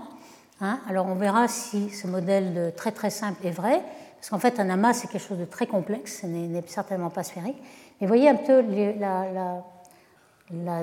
[0.61, 0.79] Hein.
[0.89, 3.83] Alors on verra si ce modèle très très simple est vrai,
[4.17, 7.25] parce qu'en fait un amas c'est quelque chose de très complexe, ce n'est certainement pas
[7.25, 7.61] sphérique.
[8.01, 8.63] Mais voyez un peu
[8.99, 9.63] la,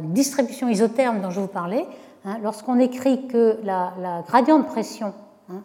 [0.02, 1.86] distribution isotherme dont je vous parlais.
[2.26, 2.40] Hein.
[2.44, 5.14] Lorsqu'on écrit que la, gradient de pression,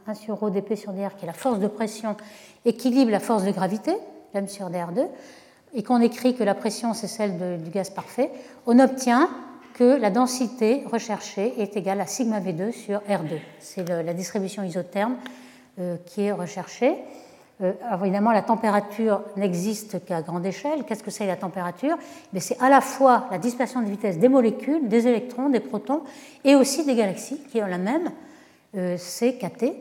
[0.07, 2.17] 1 sur ρ dp sur dr, qui est la force de pression,
[2.65, 3.97] équilibre la force de gravité,
[4.35, 5.07] m sur dr2,
[5.75, 8.31] et qu'on écrit que la pression c'est celle du gaz parfait,
[8.67, 9.29] on obtient
[9.77, 13.39] que la densité recherchée est égale à sigma V2 sur R2.
[13.61, 15.17] C'est la distribution isotherme
[15.79, 16.95] euh, qui est recherchée.
[17.61, 20.85] Euh, évidemment, la température n'existe qu'à grande échelle.
[20.85, 21.99] Qu'est-ce que c'est la température?
[22.39, 26.05] C'est à la fois la dispersion de vitesse des molécules, des électrons, des protons,
[26.43, 28.13] et aussi des galaxies qui ont la même,
[28.77, 29.75] euh, c'est KT.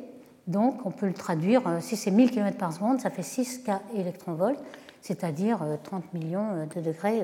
[0.46, 3.72] Donc on peut le traduire, si c'est 1000 km par seconde, ça fait 6 K
[3.96, 4.60] électronvolts
[5.06, 7.22] c'est-à-dire 30 euh, millions de degrés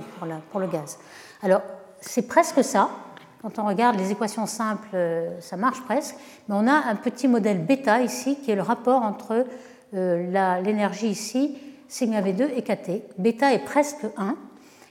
[0.52, 1.00] pour le gaz.
[1.42, 1.62] Alors,
[2.02, 2.90] c'est presque ça.
[3.42, 6.16] Quand on regarde les équations simples, euh, ça marche presque.
[6.48, 9.46] Mais on a un petit modèle bêta ici, qui est le rapport entre
[9.94, 13.04] l'énergie ici, sigma V2 et KT.
[13.18, 14.36] Bêta est presque 1.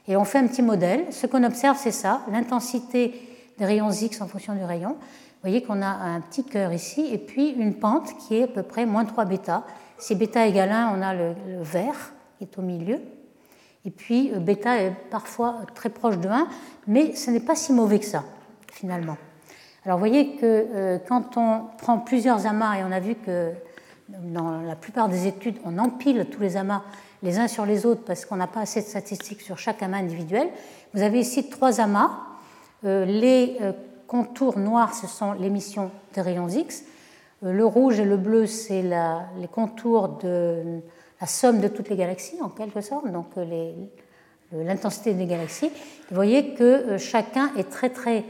[0.08, 1.06] Et on fait un petit modèle.
[1.10, 3.14] Ce qu'on observe, c'est ça, l'intensité
[3.58, 4.90] des rayons X en fonction du rayon.
[4.90, 8.48] Vous voyez qu'on a un petit cœur ici, et puis une pente qui est à
[8.48, 9.64] peu près moins 3 bêta.
[9.96, 13.00] Si bêta égale 1, on a le vert est au milieu.
[13.84, 16.48] Et puis euh, bêta est parfois très proche de 1,
[16.86, 18.24] mais ce n'est pas si mauvais que ça,
[18.72, 19.16] finalement.
[19.84, 23.52] Alors vous voyez que euh, quand on prend plusieurs amas, et on a vu que
[24.08, 26.82] dans la plupart des études, on empile tous les amas
[27.22, 29.98] les uns sur les autres parce qu'on n'a pas assez de statistiques sur chaque amas
[29.98, 30.48] individuel.
[30.94, 32.10] Vous avez ici trois amas.
[32.84, 33.58] Euh, les
[34.06, 36.82] contours noirs, ce sont l'émission des rayons X.
[37.42, 40.82] Le rouge et le bleu, c'est les contours de
[41.20, 43.72] la somme de toutes les galaxies, en quelque sorte, donc euh,
[44.52, 45.70] l'intensité des galaxies.
[46.08, 48.24] Vous voyez que euh, chacun est très très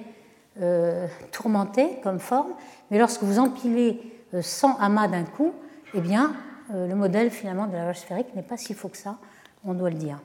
[0.61, 2.53] euh, tourmenté comme forme,
[2.91, 4.01] mais lorsque vous empilez
[4.41, 5.53] 100 amas d'un coup,
[5.95, 6.33] eh bien,
[6.73, 9.17] le modèle finalement de la roche sphérique n'est pas si faux que ça,
[9.65, 10.21] on doit le dire.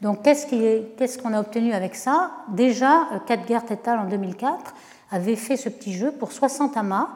[0.00, 2.32] Donc qu'est-ce qu'on a obtenu avec ça?
[2.48, 4.74] Déjà, Katgert et en 2004
[5.12, 7.10] avaient fait ce petit jeu pour 60 amas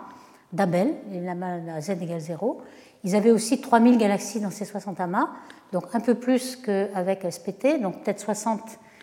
[0.52, 2.62] d'Abel, l'amas Z égale 0.
[3.04, 5.28] Ils avaient aussi 3000 galaxies dans ces 60 amas,
[5.72, 8.60] donc un peu plus qu'avec SPT, donc peut-être 60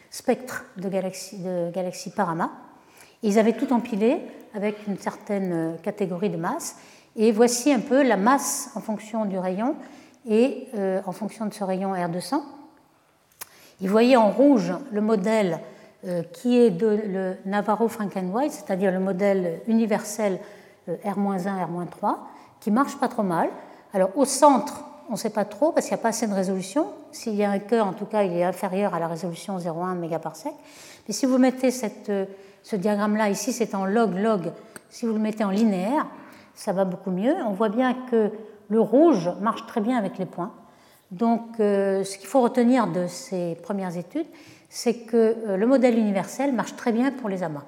[0.09, 2.51] spectres de galaxies, par amas.
[3.23, 4.21] Ils avaient tout empilé
[4.53, 6.77] avec une certaine catégorie de masse.
[7.15, 9.75] Et voici un peu la masse en fonction du rayon
[10.27, 12.41] et euh, en fonction de ce rayon R200.
[13.81, 15.59] Vous voyez en rouge le modèle
[16.05, 20.39] euh, qui est de le Navarro-Frankenwhite, c'est-à-dire le modèle universel
[20.87, 22.15] euh, R-1, R-3,
[22.59, 23.49] qui marche pas trop mal.
[23.93, 26.33] Alors au centre, on ne sait pas trop parce qu'il n'y a pas assez de
[26.33, 26.87] résolution.
[27.11, 29.97] S'il y a un cœur, en tout cas, il est inférieur à la résolution 0,1
[29.97, 30.53] mégaparsec.
[31.07, 32.11] Mais si vous mettez cette,
[32.63, 34.51] ce diagramme-là, ici c'est en log-log,
[34.89, 36.05] si vous le mettez en linéaire,
[36.53, 37.35] ça va beaucoup mieux.
[37.47, 38.31] On voit bien que
[38.69, 40.51] le rouge marche très bien avec les points.
[41.11, 44.27] Donc, euh, ce qu'il faut retenir de ces premières études,
[44.69, 47.65] c'est que euh, le modèle universel marche très bien pour les amas.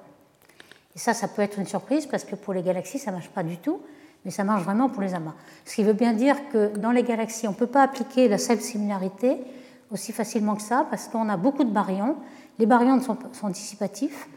[0.94, 3.30] Et ça, ça peut être une surprise parce que pour les galaxies, ça ne marche
[3.30, 3.80] pas du tout,
[4.24, 5.34] mais ça marche vraiment pour les amas.
[5.64, 8.38] Ce qui veut bien dire que dans les galaxies, on ne peut pas appliquer la
[8.38, 9.38] self-similarité
[9.90, 12.16] aussi facilement que ça parce qu'on a beaucoup de baryons.
[12.58, 14.28] Les baryons sont, dissipatifs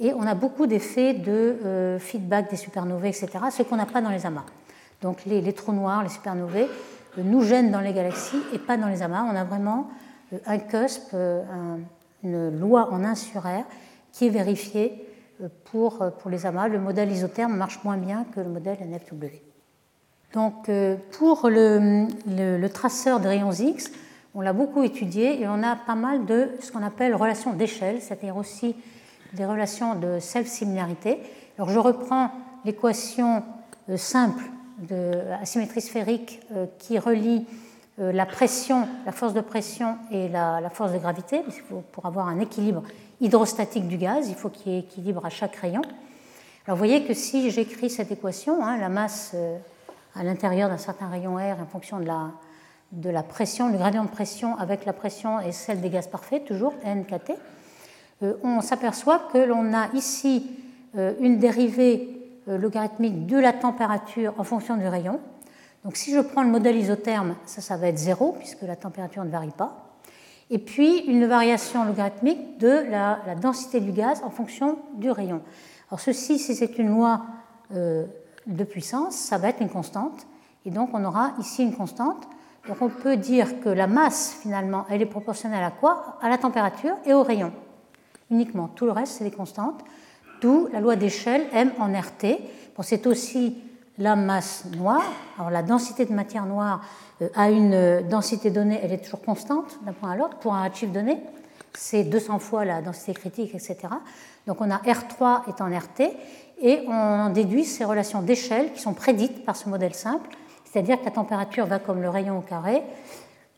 [0.00, 1.30] et on a beaucoup d'effets de
[1.64, 4.44] euh, feedback des supernovae, etc., ce qu'on n'a pas dans les amas.
[5.00, 6.68] Donc les, trous noirs, les supernovae,
[7.18, 9.26] euh, nous gênent dans les galaxies et pas dans les amas.
[9.30, 9.90] On a vraiment
[10.32, 11.14] euh, un cusp,
[12.22, 13.64] une loi en 1 sur R
[14.12, 15.11] qui est vérifiée
[15.64, 16.68] pour, pour les amas.
[16.68, 19.26] Le modèle isotherme marche moins bien que le modèle NFW.
[20.32, 20.70] Donc
[21.18, 23.90] pour le, traceur de rayons X,
[24.34, 28.00] on l'a beaucoup étudié et on a pas mal de ce qu'on appelle relations d'échelle,
[28.00, 28.74] c'est-à-dire aussi
[29.34, 31.18] des relations de self-similarité.
[31.58, 32.30] Alors je reprends
[32.64, 33.42] l'équation
[33.90, 34.42] euh, simple
[34.78, 37.46] de asymétrie sphérique euh, qui relie
[37.98, 41.42] euh, la pression, la force de pression et la, force de gravité.
[41.92, 42.82] Pour avoir un équilibre
[43.22, 45.80] hydrostatique du gaz, il faut qu'il y ait équilibre à chaque rayon.
[46.66, 49.34] Alors vous voyez que si j'écris cette équation, hein, la masse
[50.14, 54.56] à l'intérieur d'un certain rayon R en fonction de la, pression, le gradient de pression
[54.56, 57.32] avec la pression et celle des gaz parfaits, toujours NKT,
[58.22, 60.50] euh, on s'aperçoit que l'on a ici
[60.96, 65.20] euh, une dérivée euh, logarithmique de la température en fonction du rayon.
[65.84, 69.24] Donc si je prends le modèle isotherme, ça, ça va être zéro puisque la température
[69.24, 69.91] ne varie pas.
[70.52, 75.40] Et puis une variation logarithmique de la, densité du gaz en fonction du rayon.
[75.88, 77.22] Alors ceci, si c'est une loi
[77.70, 80.26] de puissance, ça va être une constante.
[80.66, 82.28] Et donc on aura ici une constante.
[82.68, 86.18] Donc on peut dire que la masse, finalement, elle est proportionnelle à quoi?
[86.20, 87.50] À la température et au rayon
[88.32, 88.68] uniquement.
[88.68, 89.84] Tout le reste, c'est des constantes.
[90.40, 92.40] D'où la loi d'échelle M en RT.
[92.76, 93.58] Bon, c'est aussi
[94.02, 95.04] la masse noire.
[95.38, 96.80] Alors la densité de matière noire
[97.22, 100.36] euh, a une euh, densité donnée, elle est toujours constante d'un point à l'autre.
[100.38, 101.18] Pour un redshift donné,
[101.72, 103.76] c'est 200 fois la densité critique, etc.
[104.46, 106.10] Donc on a R3 est en RT
[106.60, 110.28] et on déduit ces relations d'échelle qui sont prédites par ce modèle simple,
[110.64, 112.82] c'est-à-dire que la température va comme le rayon au carré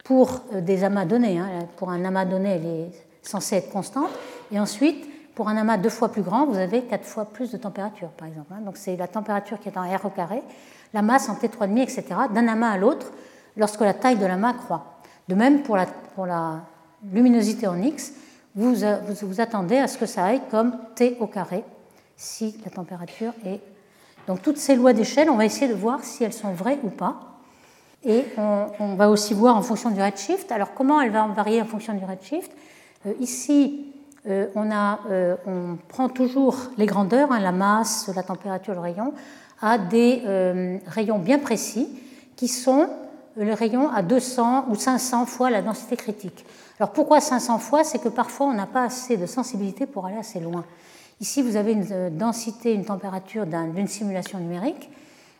[0.04, 1.38] pour euh, des amas donnés.
[1.38, 1.48] Hein.
[1.76, 2.90] Pour un amas donné, elle est
[3.22, 4.10] censée être constante.
[4.52, 7.56] Et ensuite, pour un amas deux fois plus grand, vous avez quatre fois plus de
[7.56, 8.52] température, par exemple.
[8.52, 8.60] Hein.
[8.64, 10.42] Donc c'est la température qui est en R au carré,
[10.92, 13.10] la masse en T3,5, etc., d'un amas à l'autre,
[13.56, 15.00] lorsque la taille de l'amas croît.
[15.28, 16.60] De même, pour la,
[17.12, 18.12] luminosité en X,
[18.54, 21.64] vous, vous, vous attendez à ce que ça aille comme T au carré,
[22.16, 23.60] si la température est...
[24.26, 26.88] Donc toutes ces lois d'échelle, on va essayer de voir si elles sont vraies ou
[26.88, 27.34] pas.
[28.04, 30.52] Et on, va aussi voir en fonction du redshift.
[30.52, 32.52] Alors comment elles vont varier en fonction du redshift?
[33.06, 33.93] Euh, Ici,
[34.26, 39.12] euh, euh, on, prend toujours les grandeurs, hein, la masse, la température, le rayon,
[39.60, 41.88] à des euh, rayons bien précis
[42.34, 42.88] qui sont
[43.36, 46.46] le rayon à 200 ou 500 fois la densité critique.
[46.78, 47.84] Alors pourquoi 500 fois?
[47.84, 50.64] C'est que parfois on n'a pas assez de sensibilité pour aller assez loin.
[51.20, 54.90] Ici, vous avez une densité, une température d'une simulation numérique.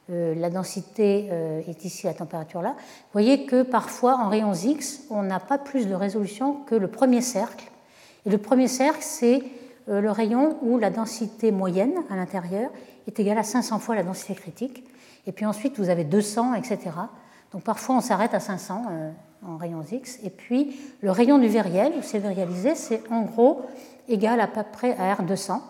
[0.09, 1.29] la densité
[1.67, 2.71] est ici, la température là.
[2.71, 6.87] Vous voyez que parfois, en rayons X, on n'a pas plus de résolution que le
[6.87, 7.65] premier cercle
[8.27, 9.43] et le premier cercle, c'est
[9.89, 12.71] euh, le rayon où la densité moyenne à l'intérieur
[13.07, 14.85] est égale à 500 fois la densité critique.
[15.27, 16.79] Et puis ensuite, vous avez 200, etc.
[17.53, 19.11] Donc parfois, on s'arrête à 500 euh,
[19.47, 20.19] en rayons X.
[20.23, 23.63] Et puis, le rayon du viriel, où c'est virialisé, c'est en gros
[24.09, 25.61] égal à peu près à R200.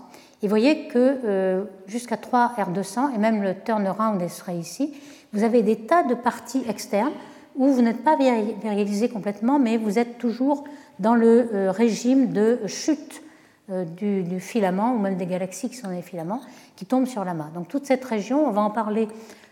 [0.42, 4.94] Et vous voyez que euh, jusqu'à 3 R200, et même le turnaround serait ici,
[5.32, 7.12] vous avez des tas de parties externes
[7.56, 10.64] où vous n'êtes pas virialisé complètement, mais vous êtes toujours
[10.98, 13.22] dans le euh, régime de chute
[13.70, 16.40] euh, du, filament, ou même des galaxies qui sont des filaments,
[16.76, 17.50] qui tombent sur l'amas.
[17.54, 19.08] Donc toute cette région, on va en parler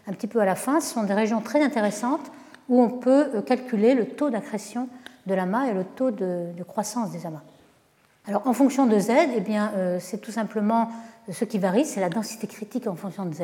[0.06, 2.30] un petit peu à la fin, ce sont des régions très intéressantes
[2.68, 4.88] où on peut euh, calculer le taux d'accrétion
[5.26, 7.42] de l'amas et le taux de, croissance des amas.
[8.26, 10.90] Alors en fonction de Z, eh bien, c'est tout simplement
[11.30, 13.42] ce qui varie, c'est la densité critique en fonction de Z.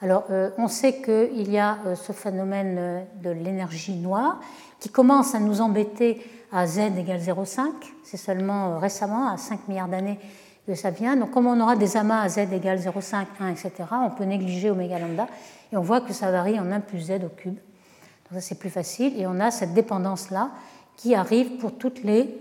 [0.00, 4.40] Alors, euh, on sait qu'il y a euh, ce phénomène euh, de l'énergie noire
[4.78, 7.66] qui commence à nous embêter à z égale 0,5.
[8.04, 10.20] C'est seulement récemment, à 5 milliards d'années,
[10.68, 11.16] que ça vient.
[11.16, 14.70] Donc, comme on aura des amas à z égale 0,5, 1, etc., on peut négliger
[14.70, 15.26] oméga lambda
[15.72, 17.54] et on voit que ça varie en 1 plus z au cube.
[17.54, 19.20] Donc, ça, c'est plus facile.
[19.20, 20.50] Et on a cette dépendance-là
[20.96, 22.38] qui arrive pour toutes les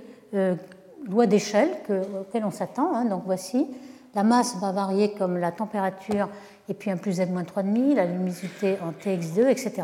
[1.08, 2.94] lois d'échelle auxquelles on s'attend.
[2.94, 3.06] Hein.
[3.06, 3.66] Donc, voici.
[4.16, 6.28] La masse va varier comme la température
[6.70, 9.84] et puis un plus z moins 3,5, la luminosité en tx2, etc.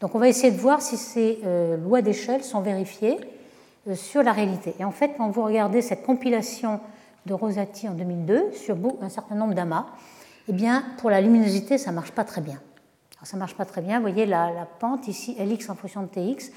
[0.00, 3.18] Donc on va essayer de voir si ces euh, lois d'échelle sont vérifiées
[3.88, 4.74] euh, sur la réalité.
[4.78, 6.80] Et en fait, quand vous regardez cette compilation
[7.26, 9.86] de Rosati en 2002 sur un certain nombre d'amas,
[10.48, 12.60] eh bien, pour la luminosité, ça ne marche pas très bien.
[13.16, 13.96] Alors, ça ne marche pas très bien.
[13.96, 16.50] Vous voyez la, pente ici, Lx en fonction de Tx.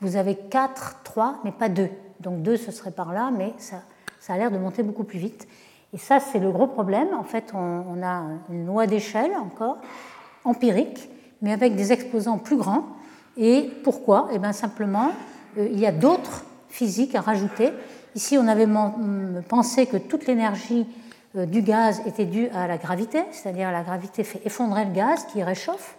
[0.00, 1.88] Vous avez 4, 3, mais pas 2.
[2.20, 3.82] Donc 2, ce serait par là, mais ça,
[4.18, 5.46] ça a l'air de monter beaucoup plus vite.
[5.94, 7.08] Et ça, c'est le gros problème.
[7.18, 9.78] En fait, on, a une loi d'échelle encore,
[10.44, 11.08] empirique,
[11.40, 12.84] mais avec des exposants plus grands.
[13.36, 14.28] Et pourquoi?
[14.32, 15.12] Eh bien, simplement,
[15.56, 17.70] euh, il y a d'autres physiques à rajouter.
[18.14, 18.66] Ici, on avait
[19.48, 20.86] pensé que toute l'énergie
[21.36, 25.24] euh, du gaz était due à la gravité, c'est-à-dire la gravité fait effondrer le gaz
[25.26, 25.96] qui réchauffe.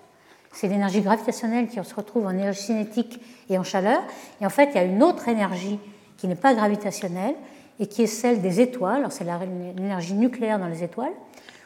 [0.52, 4.02] C'est l'énergie gravitationnelle qui se retrouve en énergie cinétique et en chaleur.
[4.42, 5.80] Et en fait, il y a une autre énergie
[6.18, 7.36] qui n'est pas gravitationnelle,
[7.80, 11.14] et qui est celle des étoiles, c'est l'énergie nucléaire dans les étoiles,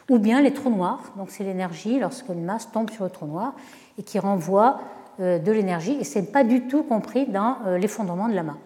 [0.10, 3.26] ou bien les trous noirs, donc c'est l'énergie lorsque une masse tombe sur le trou
[3.26, 3.54] noir
[3.98, 4.80] et qui renvoie
[5.20, 8.58] euh, de l'énergie, et ce n'est pas du tout compris dans euh, l'effondrement de l'amas.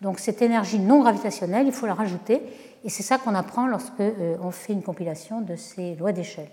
[0.00, 2.42] Donc cette énergie non gravitationnelle, il faut la rajouter,
[2.84, 6.48] et c'est ça qu'on apprend lorsque euh, on fait une compilation de ces lois d'échelle.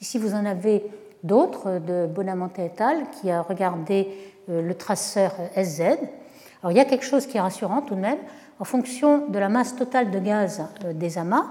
[0.00, 0.84] Ici, vous en avez
[1.22, 3.04] d'autres de Bonamante et al.
[3.10, 4.08] qui a regardé
[4.48, 5.82] le traceur SZ.
[6.62, 8.16] Alors il y a quelque chose qui est rassurant tout de même
[8.60, 11.46] en fonction de la masse totale de gaz euh, des amas,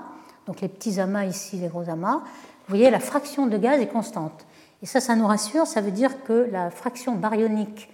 [0.45, 3.87] donc les petits amas ici, les gros amas, vous voyez, la fraction de gaz est
[3.87, 4.45] constante.
[4.83, 7.89] Et ça, ça nous rassure, ça veut dire que la fraction baryonique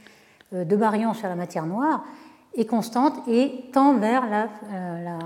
[0.54, 2.04] euh, de baryons sur la matière noire
[2.56, 5.20] est constante et tend vers la, euh,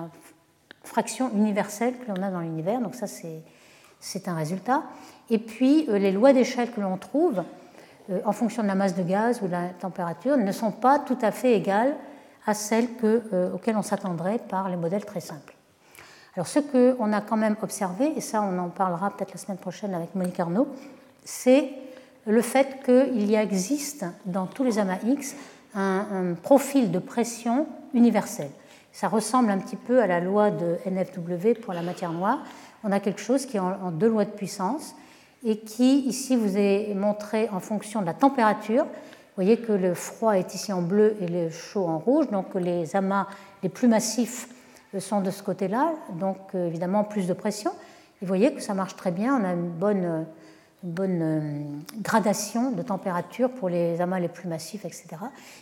[0.83, 2.79] fraction universelle que l'on a dans l'univers.
[2.81, 4.83] Donc ça, c'est un résultat.
[5.29, 7.43] Et puis, les lois d'échelle que l'on trouve,
[8.25, 11.17] en fonction de la masse de gaz ou de la température, ne sont pas tout
[11.21, 11.95] à fait égales
[12.45, 15.55] à celles euh, auxquelles on s'attendrait par les modèles très simples.
[16.35, 19.57] Alors ce qu'on a quand même observé, et ça on en parlera peut-être la semaine
[19.57, 20.67] prochaine avec Monique Arnaud,
[21.23, 21.69] c'est
[22.25, 25.35] le fait qu'il y existe dans tous les amas X
[25.75, 28.49] un, profil de pression universel.
[28.91, 32.43] Ça ressemble un petit peu à la loi de NFW pour la matière noire.
[32.83, 34.95] On a quelque chose qui est en deux lois de puissance
[35.43, 38.85] et qui, ici, vous est montré en fonction de la température
[39.39, 42.55] vous voyez que le froid est ici en bleu et le chaud en rouge, donc
[42.55, 43.25] les amas
[43.63, 44.49] les plus massifs
[44.99, 47.71] sont de ce côté-là, donc euh, évidemment plus de pression.
[47.71, 50.27] Et vous voyez que ça marche très bien, on a une bonne,
[50.83, 51.63] euh,
[52.01, 55.07] gradation de température pour les amas les plus massifs, etc.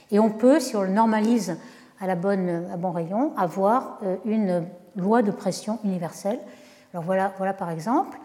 [0.10, 1.56] Et on peut, si on le normalise
[2.00, 4.66] à, la bonne, bon rayon, avoir euh, une
[4.96, 6.40] loi de pression universelle.
[6.96, 8.18] Alors voilà, voilà par exemple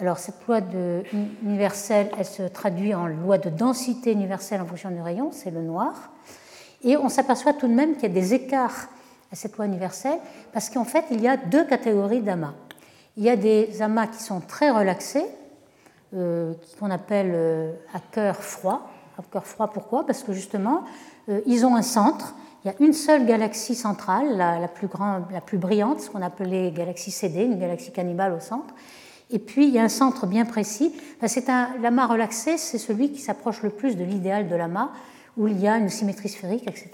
[0.00, 0.60] alors cette loi
[1.42, 5.62] universelle, elle se traduit en loi de densité universelle en fonction du rayon, c'est le
[5.62, 6.10] noir.
[6.84, 8.88] Et on s'aperçoit tout de même qu'il y a des écarts
[9.32, 10.18] à cette loi universelle,
[10.52, 12.54] parce qu'en fait, il y a deux catégories d'amas.
[13.16, 15.26] Il y a des amas qui sont très relaxés,
[16.14, 18.88] euh, qu'on appelle euh, à cœur froid.
[19.18, 20.06] À cœur froid, pourquoi?
[20.06, 20.84] Parce que justement,
[21.28, 22.34] euh, ils ont un centre.
[22.64, 24.88] Il y a une seule galaxie centrale, la, plus,
[25.30, 28.74] la plus brillante, ce qu'on appelait galaxie CD, une galaxie cannibale au centre.
[29.30, 30.92] Et puis, il y a un centre bien précis.
[31.26, 34.90] C'est un l'amas relaxé, c'est celui qui s'approche le plus de l'idéal de l'amas,
[35.36, 36.90] où il y a une symétrie sphérique, etc.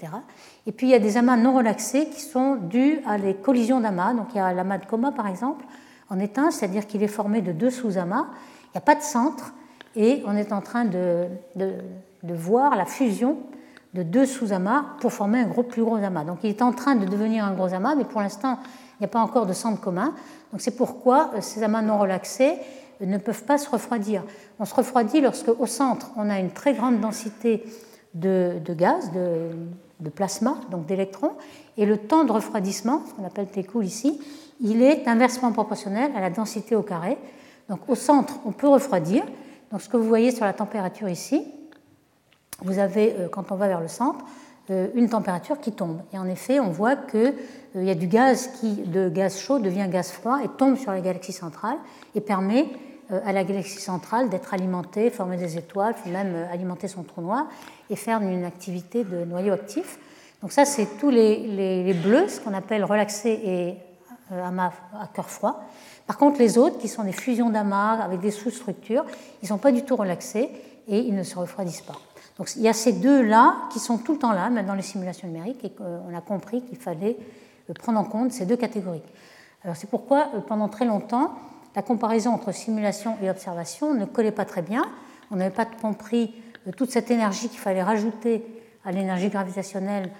[0.67, 3.79] Et puis, il y a des amas non relaxés qui sont dus à des collisions
[3.79, 4.13] d'amas.
[4.13, 5.65] Donc, il y a l'amas de coma, par exemple,
[6.09, 8.27] en éteint, c'est-à-dire qu'il est formé de deux sous-amas.
[8.65, 9.53] Il n'y a pas de centre,
[9.95, 11.73] et on est en train de, de,
[12.23, 13.37] de voir la fusion
[13.93, 16.25] de deux sous-amas pour former un gros, plus gros amas.
[16.25, 18.59] Donc, il est en train de devenir un gros amas, mais pour l'instant,
[18.99, 20.13] il n'y a pas encore de centre commun.
[20.59, 22.53] C'est pourquoi euh, ces amas non relaxés
[23.01, 24.23] euh, ne peuvent pas se refroidir.
[24.59, 27.63] On se refroidit lorsque au centre on a une très grande densité
[28.13, 31.33] de, gaz, de, plasma, donc d'électrons,
[31.77, 34.21] et le temps de refroidissement, ce qu'on appelle T cool ici,
[34.61, 37.17] il est inversement proportionnel à la densité au carré.
[37.67, 39.23] Donc au centre, on peut refroidir.
[39.71, 41.43] Donc ce que vous voyez sur la température ici,
[42.61, 44.23] vous avez, euh, quand on va vers le centre,
[44.69, 46.01] une température qui tombe.
[46.13, 47.33] Et en effet, on voit qu'il
[47.75, 50.91] euh, y a du gaz qui, de gaz chaud, devient gaz froid et tombe sur
[50.91, 51.77] la galaxie centrale
[52.15, 52.67] et permet
[53.11, 57.21] euh, à la galaxie centrale d'être alimentée, former des étoiles, même euh, alimenter son trou
[57.21, 57.45] noir
[57.91, 59.99] et faire une activité de noyau actif.
[60.41, 63.75] Donc ça, c'est tous les, bleus, ce qu'on appelle relaxés et
[64.31, 65.65] euh, amas à cœur froid.
[66.07, 69.05] Par contre, les autres, qui sont des fusions d'amas avec des sous-structures,
[69.43, 70.49] ils ne sont pas du tout relaxés
[70.87, 71.99] et ils ne se refroidissent pas.
[72.37, 74.81] Donc il y a ces deux-là qui sont tout le temps là, même dans les
[74.81, 77.17] simulations numériques, et on a compris qu'il fallait
[77.69, 79.01] euh, prendre en compte ces deux catégories.
[79.63, 81.33] Alors c'est pourquoi, euh, pendant très longtemps,
[81.75, 84.85] la comparaison entre simulation et observation ne collait pas très bien.
[85.31, 86.35] On n'avait pas compris
[86.67, 88.45] euh, toute cette énergie qu'il fallait rajouter
[88.83, 90.11] à l'énergie gravitationnelle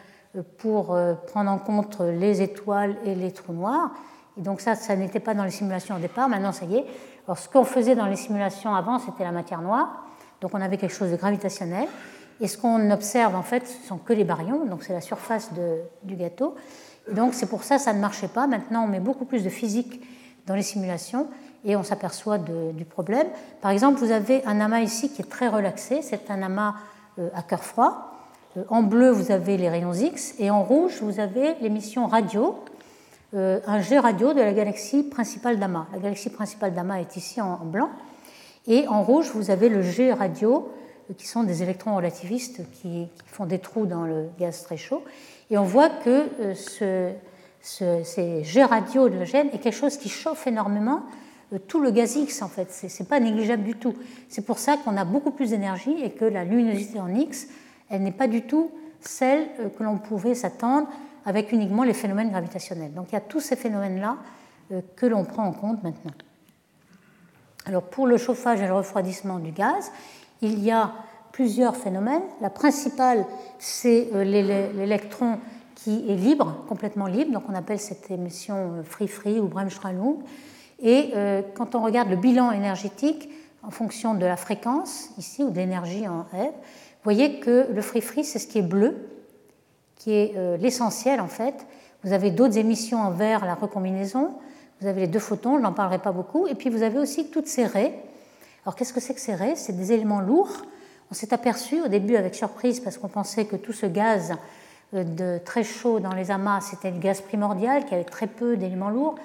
[0.58, 0.98] pour
[1.28, 3.92] prendre en compte les étoiles et les trous noirs.
[4.38, 6.28] Et donc ça, ça n'était pas dans les simulations au départ.
[6.28, 6.86] Maintenant, ça y est.
[7.28, 10.05] Alors ce qu'on faisait dans les simulations avant, c'était la matière noire.
[10.46, 11.88] Donc on avait quelque chose de gravitationnel.
[12.40, 15.50] Et ce qu'on observe, en fait, ce sont que les baryons, donc c'est la surface
[16.04, 16.54] du gâteau.
[17.12, 18.46] donc c'est pour ça que ça ne marchait pas.
[18.46, 20.04] Maintenant, on met beaucoup plus de physique
[20.46, 21.26] dans les simulations
[21.66, 23.26] et on s'aperçoit du problème.
[23.60, 26.76] Par exemple, vous avez un amas ici qui est très relaxé, c'est un amas
[27.18, 28.14] euh, à cœur froid.
[28.56, 32.56] Euh, en bleu, vous avez les rayons X et en rouge, vous avez l'émission radio,
[33.34, 35.88] euh, un jet radio de la galaxie principale d'Ama.
[35.92, 37.90] La galaxie principale d'Ama est ici en blanc.
[38.68, 40.72] Et en rouge, vous avez le jet radio,
[41.10, 45.04] euh, qui sont des électrons relativistes qui, font des trous dans le gaz très chaud.
[45.50, 47.12] Et on voit que euh, ce,
[47.62, 51.04] ce, jets radio de gène est quelque chose qui chauffe énormément
[51.54, 52.72] euh, tout le gaz X, en fait.
[52.72, 53.94] Ce n'est pas négligeable du tout.
[54.30, 57.48] C'est pour ça qu'on a beaucoup plus d'énergie et que la luminosité en X,
[57.90, 59.48] elle n'est pas du tout celle
[59.78, 60.88] que l'on pouvait s'attendre
[61.26, 62.94] avec uniquement les phénomènes gravitationnels.
[62.94, 64.18] Donc il y a tous ces phénomènes-là
[64.96, 66.12] que l'on prend en compte maintenant.
[67.66, 69.92] Alors pour le chauffage et le refroidissement du gaz,
[70.42, 70.94] il y a
[71.32, 72.22] plusieurs phénomènes.
[72.42, 73.26] La principale,
[73.58, 75.40] c'est euh, l'électron
[75.74, 80.20] qui est libre, complètement libre, donc on appelle cette émission free-free euh, ou Bremsstrahlung.
[80.80, 83.30] Et euh, quand on regarde le bilan énergétique
[83.64, 87.82] en fonction de la fréquence, ici, ou de l'énergie en F, vous voyez que le
[87.82, 88.96] free-free, c'est ce qui est bleu,
[89.96, 91.66] qui est l'essentiel en fait.
[92.04, 94.32] Vous avez d'autres émissions en vert, la recombinaison,
[94.82, 96.48] vous avez les deux photons, je n'en parlerai pas beaucoup.
[96.48, 97.94] Et puis vous avez aussi toutes ces raies.
[98.66, 99.56] Alors qu'est-ce que c'est que ces raies?
[99.56, 100.64] C'est des éléments lourds.
[101.12, 104.34] On s'est aperçu au début avec surprise parce qu'on pensait que tout ce gaz
[104.94, 108.28] euh, de très chaud dans les amas, c'était le gaz primordial, qu'il y avait très
[108.28, 109.16] peu d'éléments lourds.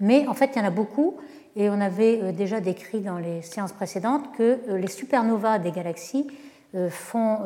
[0.00, 1.16] Mais en fait, il y en a beaucoup.
[1.56, 5.70] Et on avait euh, déjà décrit dans les séances précédentes que euh, les supernovas des
[5.70, 6.26] galaxies
[6.90, 7.38] font,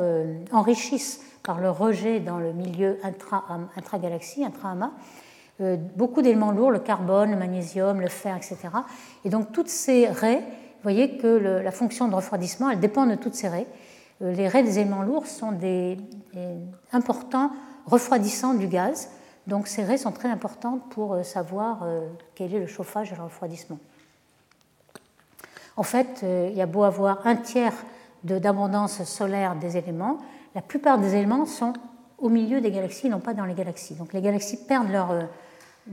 [0.53, 4.93] enrichissent par le rejet dans le milieu intra-galaxie, intra-amas,
[5.97, 8.57] beaucoup d'éléments lourds, le carbone, le magnésium, le fer, etc.
[9.25, 13.17] Et donc toutes ces raies, vous voyez que la fonction de refroidissement, elle dépend de
[13.17, 13.67] toutes ces raies.
[14.23, 15.99] Euh, les raies des éléments lourds sont des,
[16.93, 17.51] importants
[17.87, 19.11] refroidissants du gaz.
[19.47, 21.87] Donc ces raies sont très importantes pour euh, savoir
[22.35, 23.79] quel est le chauffage et le refroidissement.
[25.77, 27.73] En fait, il y a beau avoir un tiers
[28.25, 30.19] d'abondance solaire des éléments,
[30.55, 31.73] la plupart des éléments sont
[32.19, 33.95] au milieu des galaxies, non pas dans les galaxies.
[33.95, 35.13] Donc les galaxies perdent leur,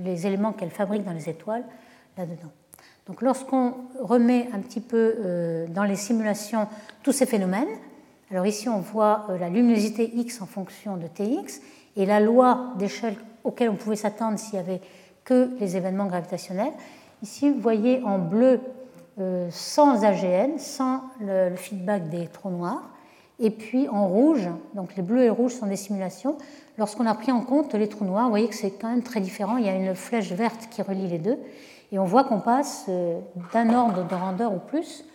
[0.03, 1.63] les éléments qu'elles fabriquent dans les étoiles
[2.17, 2.51] là-dedans.
[3.07, 6.67] Donc lorsqu'on remet un petit peu euh, dans les simulations
[7.03, 7.67] tous ces phénomènes,
[8.31, 11.61] alors ici on voit euh, la luminosité X en fonction de Tx
[11.95, 14.81] et la loi d'échelle auquel on pouvait s'attendre s'il n'y avait
[15.23, 16.73] que les événements gravitationnels.
[17.21, 18.59] Ici vous voyez en bleu
[19.19, 22.89] euh, sans AGN, sans le feedback des trous noirs.
[23.39, 26.37] Et puis en rouge, donc les bleus et les rouges sont des simulations.
[26.77, 29.19] Lorsqu'on a pris en compte les trous noirs, vous voyez que c'est quand même très
[29.19, 29.57] différent.
[29.57, 31.37] Il y a une flèche verte qui relie les deux.
[31.91, 33.19] Et on voit qu'on passe euh,
[33.53, 35.05] d'un ordre de grandeur ou plus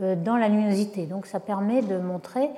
[0.00, 1.06] euh, dans la luminosité.
[1.06, 2.50] Donc ça permet de montrer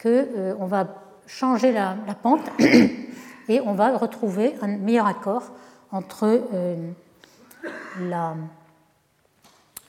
[0.00, 0.86] qu'on euh, va
[1.26, 2.42] changer la, pente
[3.48, 5.52] et on va retrouver un meilleur accord
[5.92, 6.40] entre
[8.00, 8.34] la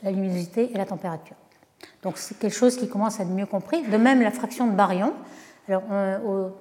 [0.03, 1.35] luminosité et la température.
[2.03, 3.81] Donc c'est quelque chose qui commence à être mieux compris.
[3.83, 5.13] De même, la fraction de baryon.
[5.69, 5.83] Alors,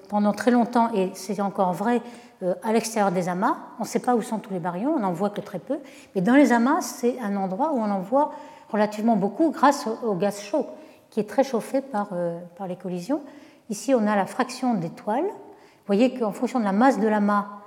[0.08, 2.00] pendant très longtemps, et c'est encore vrai
[2.42, 5.00] euh, à l'extérieur des amas, on ne sait pas où sont tous les baryons, on
[5.00, 5.78] n'en voit que très peu.
[6.14, 8.32] Mais dans les amas, c'est un endroit où on en voit
[8.70, 10.66] relativement beaucoup grâce au, gaz chaud,
[11.10, 13.22] qui est très chauffé par, euh, par les collisions.
[13.70, 15.24] Ici, on a la fraction d'étoiles.
[15.24, 17.61] Vous voyez qu'en fonction de la masse de l'amas,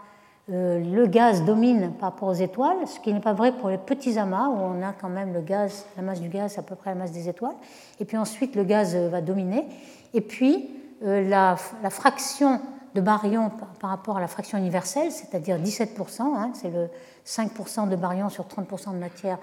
[0.48, 4.20] le gaz domine par rapport aux étoiles, ce qui n'est pas vrai pour les petits
[4.20, 6.92] amas où on a quand même le gaz, la masse du gaz à peu près
[6.92, 7.56] la masse des étoiles.
[8.00, 9.66] Et puis ensuite le gaz euh, va dominer.
[10.14, 10.70] Et puis
[11.04, 11.56] euh, la,
[11.90, 12.62] fraction
[12.94, 16.90] de baryons par, rapport à la fraction universelle, c'est-à-dire 17%, hein, c'est le
[17.26, 19.40] 5% de baryons sur 30% de matière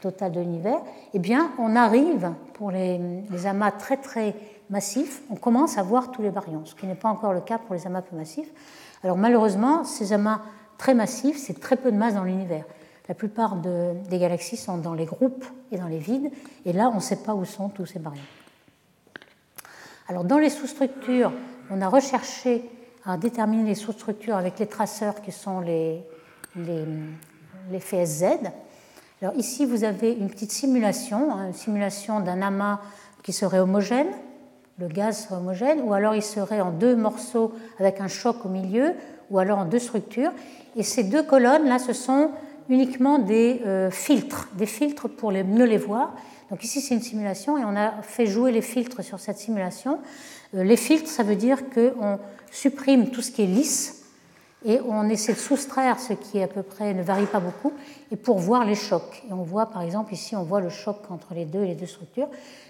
[0.00, 0.80] totale de l'univers,
[1.14, 2.98] eh bien on arrive pour les,
[3.30, 4.34] les, amas très très
[4.68, 7.58] massifs, on commence à voir tous les baryons, ce qui n'est pas encore le cas
[7.58, 8.50] pour les amas peu massifs.
[9.06, 10.40] Alors malheureusement, ces amas
[10.78, 12.64] très massifs, c'est très peu de masse dans l'univers.
[13.08, 16.28] La plupart des galaxies sont dans les groupes et dans les vides,
[16.64, 18.20] et là, on ne sait pas où sont tous ces baryons.
[20.08, 21.30] Alors dans les sous-structures,
[21.70, 22.68] on a recherché
[23.04, 26.02] à déterminer les sous-structures avec les traceurs qui sont les,
[26.56, 26.84] les,
[27.70, 28.24] les FSZ.
[29.22, 32.80] Alors ici, vous avez une petite simulation, hein, une simulation d'un amas
[33.22, 34.08] qui serait homogène,
[34.78, 38.92] le gaz homogène, ou alors il serait en deux morceaux avec un choc au milieu,
[39.30, 40.32] ou alors en deux structures.
[40.76, 42.30] Et ces deux colonnes-là, ce sont
[42.68, 46.14] uniquement des euh, filtres, des filtres pour les, mieux les voir.
[46.50, 49.98] Donc ici, c'est une simulation et on a fait jouer les filtres sur cette simulation.
[50.54, 52.18] Euh, les filtres, ça veut dire qu'on
[52.50, 54.05] supprime tout ce qui est lisse
[54.66, 57.72] et on essaie de soustraire ce qui à peu près ne varie pas beaucoup
[58.10, 59.22] et pour voir les chocs.
[59.30, 61.86] Et on voit par exemple ici, on voit le choc entre les deux les deux
[61.86, 62.28] structures.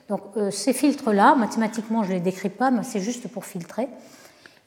[0.09, 3.89] Donc euh, ces filtres-là, mathématiquement, je ne les décris pas, mais c'est juste pour filtrer.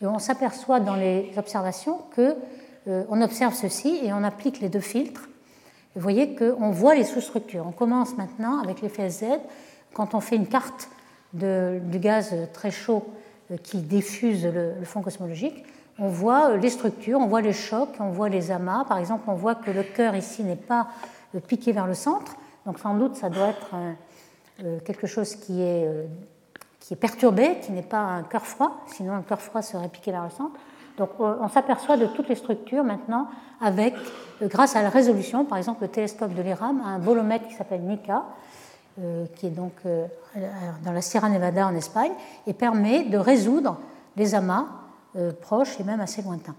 [0.01, 2.36] Et on s'aperçoit dans les observations que
[2.88, 5.30] euh, on observe ceci et on applique les deux filtres.
[5.95, 7.65] vous voyez qu'on voit les sous-structures.
[7.67, 9.25] On commence maintenant avec l'effet Z.
[9.93, 10.89] Quand on fait une carte
[11.34, 13.05] du gaz très chaud
[13.51, 15.63] euh, qui diffuse le, fond cosmologique,
[16.00, 18.86] on voit euh, les structures, on voit les chocs, on voit les amas.
[18.86, 20.88] Par exemple, on voit que le cœur ici n'est pas
[21.47, 22.36] piqué vers le centre.
[22.66, 23.76] Donc sans doute, ça doit être
[24.84, 25.88] quelque chose qui est,
[26.80, 28.82] qui est perturbé, qui n'est pas un cœur froid.
[28.88, 30.60] Sinon, un cœur froid serait piqué vers le centre.
[31.00, 33.28] Donc on s'aperçoit de toutes les structures maintenant
[33.62, 33.95] avec,
[34.41, 37.54] euh, grâce à la résolution, par exemple le télescope de l'IRAM a un bolomètre qui
[37.56, 38.26] s'appelle NICA,
[39.00, 40.06] euh, qui est donc euh,
[40.84, 42.12] dans la Sierra Nevada en Espagne,
[42.47, 43.78] et permet de résoudre
[44.18, 44.66] les amas
[45.41, 46.55] proches et même assez lointains.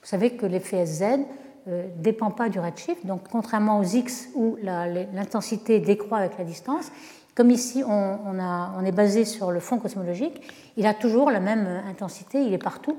[0.00, 1.18] Vous savez que l'effet SZ
[1.66, 6.92] ne dépend pas du redshift, donc contrairement aux X où l'intensité décroît avec la distance,
[7.34, 10.40] comme ici on, on, est basé sur le fond cosmologique,
[10.76, 12.98] il a toujours la même intensité, il est partout.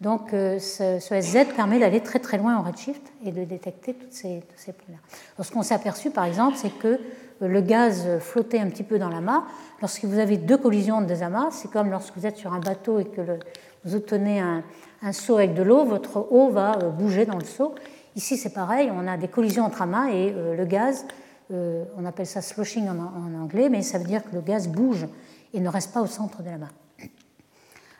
[0.00, 4.12] Donc euh, ce, SZ permet d'aller très très loin en redshift et de détecter toutes
[4.12, 5.42] ces, tous ces points-là.
[5.42, 8.98] Ce qu'on s'est aperçu par exemple, c'est que euh, le gaz flottait un petit peu
[8.98, 9.42] dans l'amas.
[9.80, 13.00] Lorsque vous avez deux collisions de amas, c'est comme lorsque vous êtes sur un bateau
[13.00, 13.22] et que
[13.84, 14.62] vous obtenez un,
[15.12, 17.74] seau avec de l'eau, votre eau va euh, bouger dans le seau.
[18.16, 21.06] Ici c'est pareil, on a des collisions entre amas et le gaz,
[21.50, 25.06] on appelle ça sloshing en, anglais, mais ça veut dire que le gaz bouge
[25.54, 26.72] et ne reste pas au centre de l'amas.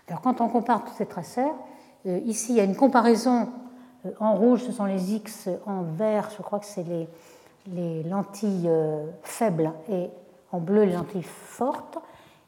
[0.09, 1.55] Alors quand on compare tous ces traceurs,
[2.07, 3.49] euh, ici, il y a une comparaison.
[4.07, 7.09] Euh, en rouge, ce sont les X, en vert, je crois que c'est les,
[7.73, 10.09] les, lentilles euh, faibles, et
[10.53, 11.99] en bleu, les lentilles fortes.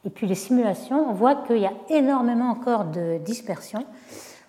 [0.05, 3.85] Et puis les simulations, on voit qu'il y a énormément encore de dispersion.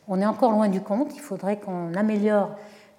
[0.08, 1.14] On est encore loin du compte.
[1.14, 2.50] Il faudrait qu'on améliore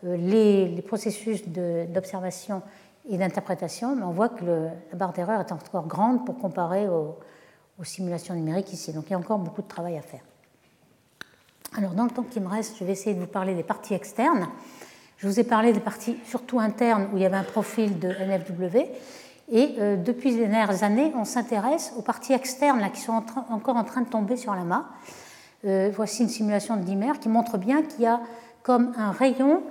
[0.04, 2.62] les, processus d'observation
[3.10, 7.18] et d'interprétation, mais on voit que la barre d'erreur est encore grande pour comparer aux
[7.84, 8.94] simulations numériques ici.
[8.94, 10.22] Donc il y a encore beaucoup de travail à faire.
[11.76, 13.96] Alors, dans le temps qui me reste, je vais essayer de vous parler des parties
[13.96, 14.48] externes.
[15.18, 18.10] Je vous ai parlé des parties surtout internes où il y avait un profil de
[18.10, 18.90] NFW.
[19.52, 23.76] Et euh, depuis les dernières années, on s'intéresse aux parties externes là, qui sont encore
[23.76, 24.86] en train de tomber sur la mât.
[25.66, 28.22] Euh, voici une simulation de dimère qui montre bien qu'il y a
[28.64, 29.62] comme un rayon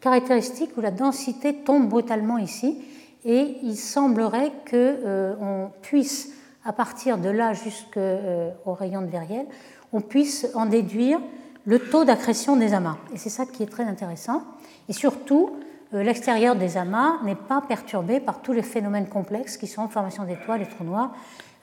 [0.00, 2.82] caractéristique où la densité tombe brutalement ici.
[3.24, 6.30] Et il semblerait qu'on euh, puisse,
[6.64, 9.46] à partir de là jusqu'au rayon de Verriel,
[9.92, 11.20] on puisse en déduire
[11.66, 12.96] le taux d'accrétion des amas.
[13.12, 14.42] Et c'est ça qui est très intéressant.
[14.88, 19.66] Et surtout, euh, l'extérieur des amas n'est pas perturbé par tous les phénomènes complexes qui
[19.66, 21.12] sont formation d'étoiles et trous noirs,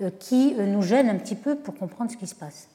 [0.01, 2.67] euh, qui euh, nous gênent un petit peu pour comprendre ce qui se passe.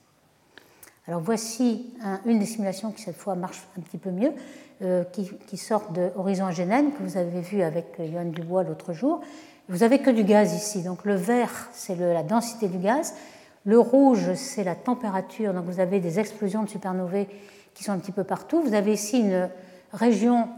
[1.06, 1.92] Alors voici
[2.26, 4.32] une des simulations qui cette fois marche un petit peu mieux,
[5.48, 9.20] qui, sort de Horizon Agénène, que vous avez vu avec Johan Dubois l'autre jour.
[9.68, 13.14] Vous n'avez que du gaz ici, donc le vert c'est la densité du gaz,
[13.64, 15.54] le rouge, c'est la température.
[15.54, 17.26] Donc vous avez des explosions de supernovae
[17.74, 18.62] qui sont un petit peu partout.
[18.62, 19.48] Vous avez ici une
[19.92, 20.48] région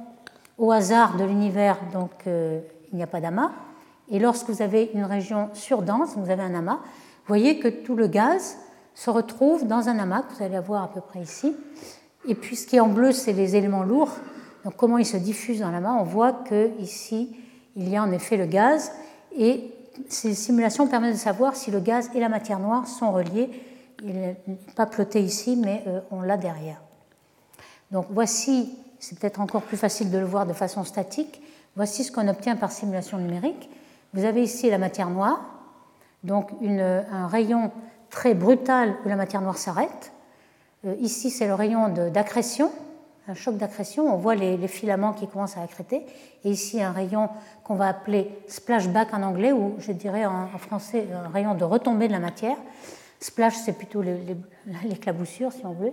[0.59, 2.61] au hasard de l'univers, donc euh,
[2.93, 3.53] il n'y a pas d'amas.
[4.11, 7.97] Et lorsque vous avez une région surdense, vous avez un amas, vous voyez que tout
[7.97, 8.59] le gaz
[8.95, 11.57] se retrouve dans un amas que vous allez avoir à peu près ici.
[12.29, 14.13] Et puis ce qui est en bleu, c'est les éléments lourds.
[14.65, 17.37] Donc comment ils se diffusent dans l'amas On voit que ici,
[17.77, 18.93] il y a en effet le gaz
[19.37, 19.73] et
[20.09, 23.51] ces simulations permettent de savoir si le gaz et la matière noire sont reliés.
[24.03, 24.37] Il n'est
[24.77, 26.81] pas ploté ici, mais euh, on l'a derrière.
[27.91, 31.43] Donc voici, c'est peut-être encore plus facile de le voir de façon statique,
[31.77, 33.69] voici ce qu'on obtient par simulation numérique.
[34.15, 35.41] Vous avez ici la matière noire,
[36.23, 37.71] donc un rayon
[38.09, 40.13] très brutal où la matière noire s'arrête.
[40.87, 42.71] Euh, ici, c'est le rayon d'accrétion,
[43.29, 46.07] un choc d'accrétion, on voit les, filaments qui commencent à accréter.
[46.45, 47.29] Et ici, un rayon
[47.63, 52.09] qu'on va appeler splashback en anglais, ou je dirais en, français un rayon de retombée
[52.09, 52.57] de la matière.
[53.21, 54.03] Splash, c'est plutôt
[54.85, 55.93] l'éclaboussure, si on veut.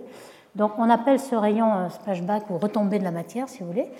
[0.56, 3.90] Donc on appelle ce rayon euh, splashback ou retombée de la matière, si vous voulez.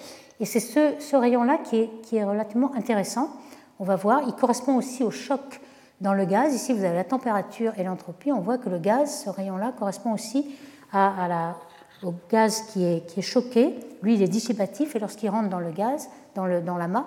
[0.40, 3.30] Et c'est ce, rayon-là qui est, qui est relativement intéressant.
[3.78, 5.61] On va voir, il correspond aussi au choc
[6.00, 6.55] dans le gaz.
[6.55, 8.32] Ici, vous avez la température et l'entropie.
[8.32, 10.55] On voit que le gaz, ce rayon-là, correspond aussi
[10.92, 11.57] à, à
[12.03, 13.74] au gaz qui est, qui est choqué.
[14.03, 17.07] Lui, il est dissipatif et lorsqu'il rentre dans le gaz, dans, le, dans l'amas,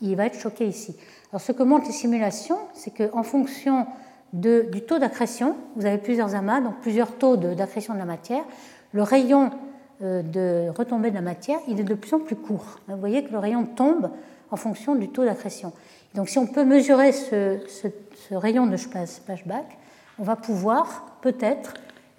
[0.00, 0.96] il va être choqué ici.
[1.32, 3.86] Alors, ce que montrent les simulations, c'est qu'en fonction
[4.32, 8.44] de, du taux d'accrétion, vous avez plusieurs amas, donc plusieurs taux d'accrétion de, la matière,
[8.92, 9.50] le rayon
[10.02, 12.80] euh, de retombée de la matière, il est de plus en plus court.
[12.88, 14.10] Vous voyez que le rayon tombe
[14.50, 15.72] en fonction du taux d'accrétion.
[16.14, 17.58] Donc, si on peut mesurer ce,
[18.30, 19.78] rayon de splashback,
[20.18, 21.74] on va pouvoir peut-être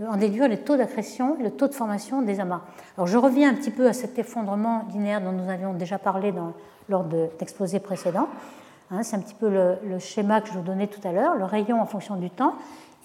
[0.05, 2.61] en déduire les taux d'accrétion le taux de formation des amas.
[2.95, 6.31] Alors je reviens un petit peu à cet effondrement linéaire dont nous avions déjà parlé
[6.89, 8.27] lors de l'exposé précédent.
[8.91, 11.45] Hein, c'est un petit peu le, schéma que je vous donnais tout à l'heure, le
[11.45, 12.55] rayon en fonction du temps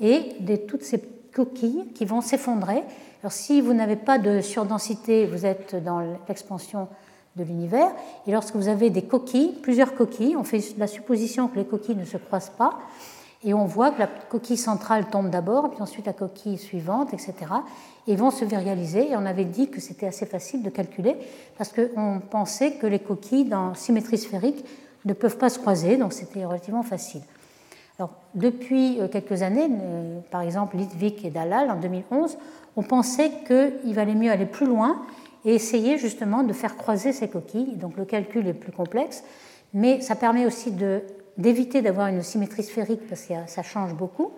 [0.01, 1.03] et de toutes ces
[1.35, 2.83] coquilles qui vont s'effondrer.
[3.23, 6.89] Alors si vous n'avez pas de surdensité, vous êtes dans l'expansion
[7.37, 7.91] de l'univers.
[8.27, 11.95] Et lorsque vous avez des coquilles, plusieurs coquilles, on fait la supposition que les coquilles
[11.95, 12.79] ne se croisent pas,
[13.45, 17.35] et on voit que la coquille centrale tombe d'abord, puis ensuite la coquille suivante, etc.
[18.07, 19.11] Et vont se virialiser.
[19.11, 21.17] Et on avait dit que c'était assez facile de calculer,
[21.57, 24.65] parce qu'on pensait que les coquilles dans symétrie sphérique
[25.05, 27.23] ne peuvent pas se croiser, donc c'était relativement facile.
[27.99, 32.37] Alors, depuis euh, quelques années, euh, par exemple Litvik et Dalal en 2011,
[32.77, 35.03] on pensait qu'il valait mieux aller plus loin
[35.45, 37.77] et essayer justement de faire croiser ces coquilles.
[37.77, 39.25] Donc le calcul est plus complexe,
[39.75, 40.73] mais ça permet aussi
[41.37, 44.33] d'éviter d'avoir une symétrie sphérique parce que ça change beaucoup.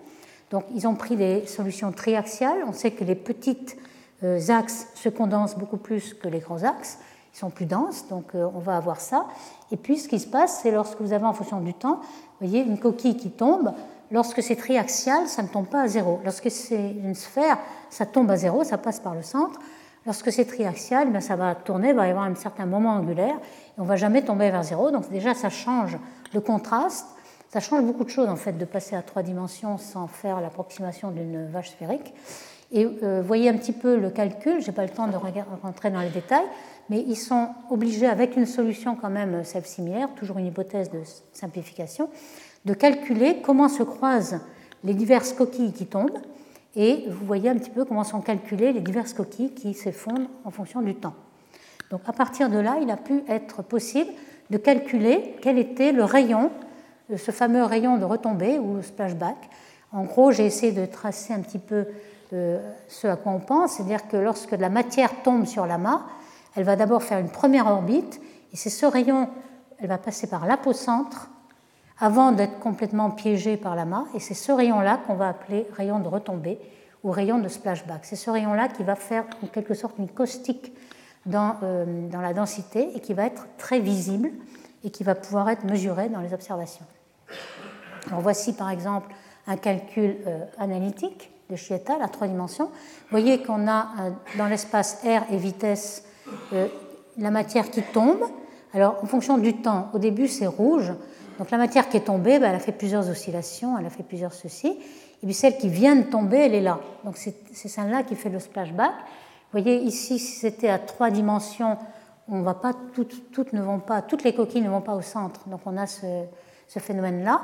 [0.51, 2.59] Donc ils ont pris des solutions triaxiales.
[2.67, 3.77] On sait que les petites
[4.23, 6.99] euh, axes se condensent beaucoup plus que les grands axes.
[7.33, 9.27] Ils sont plus denses, donc euh, on va avoir ça.
[9.71, 11.99] Et puis ce qui se passe, c'est lorsque vous avez en fonction du temps,
[12.39, 13.73] vous voyez une coquille qui tombe.
[14.11, 16.19] Lorsque c'est triaxial, ça ne tombe pas à zéro.
[16.23, 17.57] Lorsque c'est une sphère,
[17.89, 19.59] ça tombe à zéro, ça passe par le centre.
[20.05, 23.35] Lorsque c'est triaxial, ben, ça va tourner, il va y avoir un certain moment angulaire,
[23.35, 24.91] et on ne va jamais tomber vers zéro.
[24.91, 25.97] Donc déjà, ça change
[26.33, 27.07] le contraste.
[27.49, 31.09] Ça change beaucoup de choses en fait de passer à trois dimensions sans faire l'approximation
[31.09, 32.13] d'une vache sphérique.
[32.71, 35.15] Et euh, voyez un petit peu le calcul, je n'ai pas le temps de
[35.61, 36.45] rentrer dans les détails,
[36.89, 41.01] mais ils sont obligés, avec une solution quand même self-similaire, toujours une hypothèse de
[41.31, 42.09] simplification,
[42.65, 44.39] de calculer comment se croisent
[44.83, 46.19] les diverses coquilles qui tombent
[46.75, 50.51] et vous voyez un petit peu comment sont calculées les diverses coquilles qui s'effondrent en
[50.51, 51.15] fonction du temps.
[51.91, 54.11] Donc à partir de là, il a pu être possible
[54.49, 56.51] de calculer quel était le rayon,
[57.15, 59.37] ce fameux rayon de retombée ou splashback.
[59.91, 61.85] En gros, j'ai essayé de tracer un petit peu
[62.33, 66.01] euh, ce à quoi on pense, c'est-à-dire que lorsque la matière tombe sur l'amas,
[66.55, 68.19] elle va d'abord faire une première orbite,
[68.51, 69.29] et c'est ce rayon,
[69.79, 71.29] elle va passer par l'apocentre
[71.99, 74.05] avant d'être complètement piégé par la main.
[74.13, 76.59] Et c'est ce rayon-là qu'on va appeler rayon de retombée
[77.03, 78.03] ou rayon de splashback.
[78.03, 80.73] C'est ce rayon-là qui va faire en quelque sorte une caustique
[81.25, 84.31] dans, euh, la densité et qui va être très visible
[84.83, 86.85] et qui va pouvoir être mesuré dans les observations.
[88.11, 89.13] Voici par exemple
[89.47, 92.65] un calcul euh, analytique de Chieta à trois dimensions.
[92.65, 96.03] Vous voyez qu'on a euh, dans l'espace R et vitesse
[97.17, 98.23] la matière qui tombe.
[98.73, 100.91] Alors en fonction du temps, au début c'est rouge,
[101.37, 104.03] donc la matière qui est tombée, ben, elle a fait plusieurs oscillations, elle a fait
[104.03, 104.67] plusieurs ceci.
[104.67, 106.79] Et puis celle qui vient de tomber, elle est là.
[107.03, 108.91] Donc c'est celle-là qui fait le splashback.
[109.51, 111.77] Vous voyez ici, si c'était à trois dimensions,
[112.27, 115.01] on va pas toutes, toutes, ne vont pas, toutes les coquilles ne vont pas au
[115.01, 115.47] centre.
[115.47, 116.05] Donc on a ce,
[116.67, 117.41] ce phénomène-là.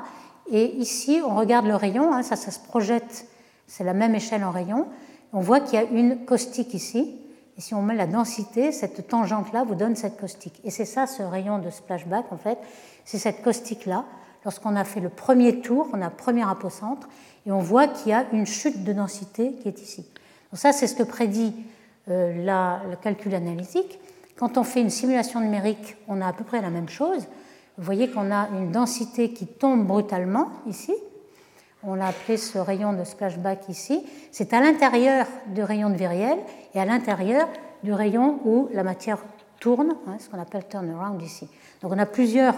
[0.50, 3.26] Et ici, on regarde le rayon, hein, ça, ça se projette,
[3.66, 4.88] c'est la même échelle en rayon.
[5.32, 7.18] On voit qu'il y a une caustique ici.
[7.56, 10.60] Et si on met la densité, cette tangente-là vous donne cette caustique.
[10.64, 12.58] Et c'est ça, ce rayon de splashback, en fait
[13.04, 14.04] c'est cette caustique-là.
[14.44, 17.08] Lorsqu'on a fait le premier tour, on a premier apocentre,
[17.46, 20.04] et on voit qu'il y a une chute de densité qui est ici.
[20.50, 21.54] Donc ça, c'est ce que prédit
[22.08, 23.98] euh, le calcul analytique.
[24.36, 27.26] Quand on fait une simulation numérique, on a à peu près la même chose.
[27.78, 30.92] Vous voyez qu'on a une densité qui tombe brutalement ici.
[31.84, 34.04] On l'a appelé ce rayon de splashback ici.
[34.30, 36.38] C'est à l'intérieur du rayon de viriel
[36.74, 37.48] et à l'intérieur
[37.82, 39.18] du rayon où la matière
[39.58, 41.48] tourne, hein, ce qu'on appelle turnaround ici.
[41.80, 42.54] Donc on a plusieurs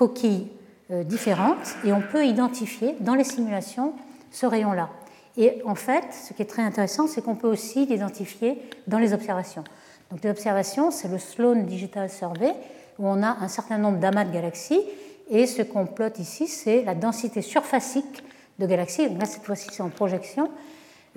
[0.00, 0.48] coquilles
[0.90, 3.92] euh, différentes et on peut identifier dans les simulations
[4.30, 4.88] ce rayon-là.
[5.36, 9.12] Et en fait, ce qui est très intéressant, c'est qu'on peut aussi l'identifier dans les
[9.12, 9.62] observations.
[10.10, 12.54] Donc les observations, c'est le Sloan Digital Survey,
[12.98, 14.80] où on a un certain nombre d'amas de galaxies,
[15.28, 18.24] et ce qu'on plotte ici, c'est la densité surfacique
[18.58, 19.06] de galaxies.
[19.10, 20.50] Donc là, cette fois-ci, c'est en projection,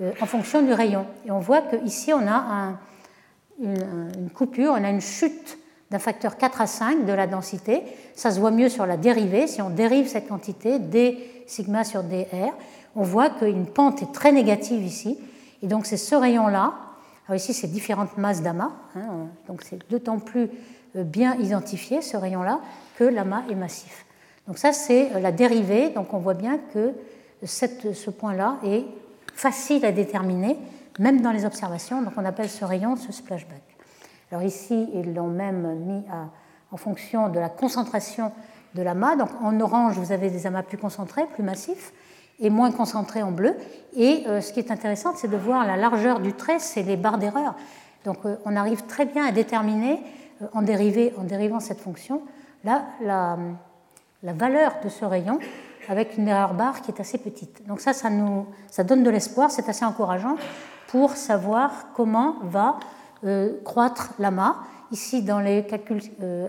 [0.02, 1.06] euh, en fonction du rayon.
[1.26, 2.74] Et on voit qu'ici, on a
[3.60, 5.58] une, une, coupure, on a une chute
[5.94, 7.84] d'un facteur 4 à 5 de la densité.
[8.16, 9.46] Ça se voit mieux sur la dérivée.
[9.46, 11.16] Si on dérive cette quantité, d
[11.46, 12.52] sigma sur dr,
[12.96, 15.16] on voit qu'une pente est très négative ici.
[15.62, 16.74] Et donc c'est ce rayon-là.
[17.28, 18.72] Alors ici, c'est différentes masses d'amas.
[18.96, 20.50] Hein, donc c'est d'autant plus
[20.96, 22.58] euh, bien identifié, ce rayon-là,
[22.96, 24.04] que l'amas est massif.
[24.48, 25.90] Donc ça, c'est euh, la dérivée.
[25.90, 26.92] Donc on voit bien que
[27.44, 28.84] ce point-là est
[29.32, 30.56] facile à déterminer
[30.98, 32.02] même dans les observations.
[32.02, 33.62] Donc on appelle ce rayon ce splashback.
[34.34, 36.02] Alors ici, ils l'ont même mis
[36.72, 38.32] en fonction de la concentration
[38.74, 39.14] de l'amas.
[39.14, 41.92] Donc en orange, vous avez des amas plus concentrés, plus massifs,
[42.40, 43.54] et moins concentrés en bleu.
[43.94, 46.96] Et euh, ce qui est intéressant, c'est de voir la largeur du trait, c'est les
[46.96, 47.54] barres d'erreur.
[48.04, 50.00] Donc euh, on arrive très bien à déterminer,
[50.42, 52.20] euh, en, dérivant cette fonction,
[52.64, 53.38] la, la,
[54.24, 55.38] la, valeur de ce rayon
[55.88, 57.64] avec une erreur barre qui est assez petite.
[57.68, 60.34] Donc ça, ça, nous, ça donne de l'espoir, c'est assez encourageant
[60.88, 62.80] pour savoir comment va
[63.64, 64.56] croître l'amas.
[64.92, 66.02] Ici, dans les calculs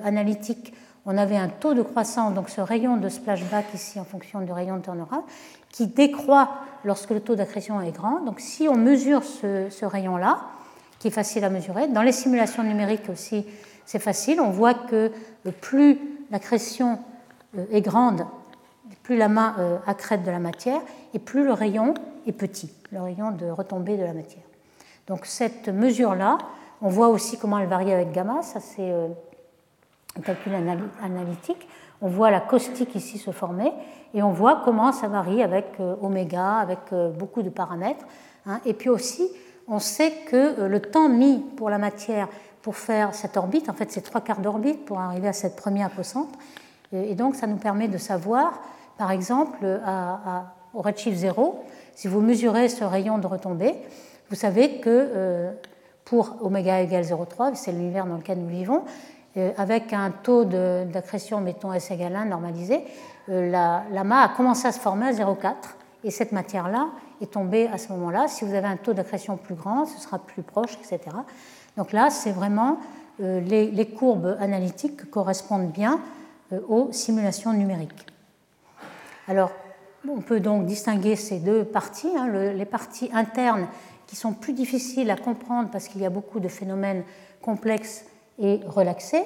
[0.03, 0.73] analytiques,
[1.05, 4.51] on avait un taux de croissance, donc ce rayon de splashback ici en fonction du
[4.51, 5.23] rayon de turnaround,
[5.69, 6.49] qui décroît
[6.83, 8.21] lorsque le taux d'accrétion est grand.
[8.21, 10.39] Donc si on mesure ce, rayon-là,
[10.99, 13.45] qui est facile à mesurer, dans les simulations numériques aussi
[13.85, 15.11] c'est facile, on voit que
[15.61, 15.99] plus
[16.31, 16.97] l'accrétion
[17.55, 18.25] euh, est grande,
[19.03, 20.81] plus la main euh, accrète de la matière,
[21.13, 21.93] et plus le rayon
[22.25, 24.43] est petit, le rayon de retombée de la matière.
[25.05, 26.39] Donc cette mesure-là,
[26.81, 29.07] on voit aussi comment elle varie avec gamma, ça c'est euh,
[30.17, 30.53] un calcul
[31.01, 31.67] analytique.
[32.01, 33.71] On voit la caustique ici se former
[34.13, 38.05] et on voit comment ça varie avec euh, oméga, avec euh, beaucoup de paramètres.
[38.45, 38.59] Hein.
[38.65, 39.29] Et puis aussi,
[39.67, 42.27] on sait que le temps mis pour la matière
[42.61, 45.87] pour faire cette orbite, en fait c'est trois quarts d'orbite pour arriver à cette première
[45.87, 46.37] apocentre,
[46.91, 48.59] et donc ça nous permet de savoir,
[48.97, 49.65] par exemple,
[50.73, 51.63] au redshift 0,
[51.93, 53.75] si vous mesurez ce rayon de retombée,
[54.29, 55.53] vous savez que
[56.05, 58.83] pour oméga égale 0,3, c'est l'univers dans lequel nous vivons,
[59.37, 62.83] euh, avec un taux d'accrétion, mettons S égale 1 normalisé,
[63.29, 65.53] euh, la, a commencé à se former à 0,4
[66.03, 66.89] et cette matière-là
[67.21, 68.27] est tombée à ce moment-là.
[68.27, 70.99] Si vous avez un taux d'accrétion plus grand, ce sera plus proche, etc.
[71.75, 72.77] Donc là, c'est vraiment
[73.19, 75.99] euh, les, courbes analytiques correspondent bien
[76.69, 78.05] aux simulations numériques.
[79.27, 79.51] Alors,
[80.07, 83.67] on peut donc distinguer ces deux parties, hein, les parties internes
[84.07, 87.03] qui sont plus difficiles à comprendre parce qu'il y a beaucoup de phénomènes
[87.41, 88.05] complexes
[88.39, 89.23] et relaxé,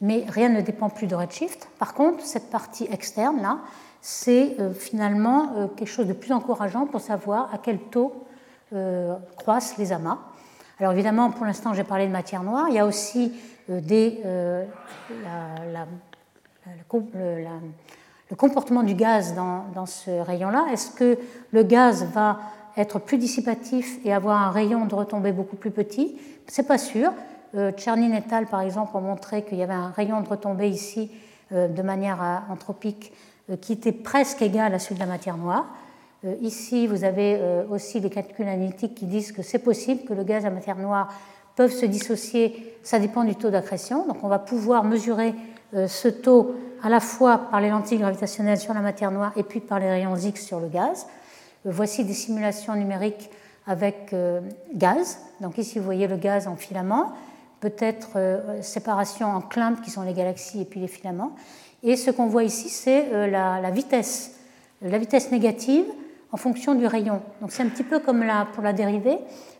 [0.00, 1.68] mais rien ne dépend plus de Redshift.
[1.78, 3.58] Par contre, cette partie externe, là,
[4.00, 8.26] c'est euh, finalement euh, quelque chose de plus encourageant pour savoir à quel taux
[8.72, 10.18] euh, croissent les amas.
[10.80, 12.66] Alors évidemment, pour l'instant, j'ai parlé de matière noire.
[12.68, 13.32] Il y a aussi
[13.68, 14.20] des,
[18.30, 20.66] le comportement du gaz dans ce rayon-là.
[20.72, 21.18] Est-ce que
[21.52, 22.40] le gaz va
[22.76, 26.16] être plus dissipatif et avoir un rayon de retombée beaucoup plus petit
[26.46, 27.12] C'est pas sûr.
[27.76, 31.10] Tchernin et al., par exemple, ont montré qu'il y avait un rayon de retombée ici
[31.52, 33.12] euh, de manière anthropique
[33.50, 35.66] euh, qui était presque égal à celui de la matière noire.
[36.24, 40.24] Euh, ici, vous avez aussi des calculs analytiques qui disent que c'est possible que le
[40.24, 41.12] gaz et la matière noire
[41.56, 44.06] peuvent se dissocier, ça dépend du taux d'accrétion.
[44.06, 45.34] Donc on va pouvoir mesurer
[45.74, 49.60] ce taux à la fois par les lentilles gravitationnelles sur la matière noire et puis
[49.60, 51.06] par les rayons X sur le gaz.
[51.64, 53.30] Voici des simulations numériques
[53.66, 54.14] avec
[54.74, 55.18] gaz.
[55.40, 57.14] Donc ici, vous voyez le gaz en filament
[57.62, 61.34] peut-être euh, séparation en clumps qui sont les galaxies et puis les filaments.
[61.84, 64.32] Et ce qu'on voit ici, c'est euh, la, vitesse,
[64.82, 65.86] la vitesse négative
[66.32, 67.22] en fonction du rayon.
[67.40, 69.16] Donc c'est un petit peu comme pour la dérivée.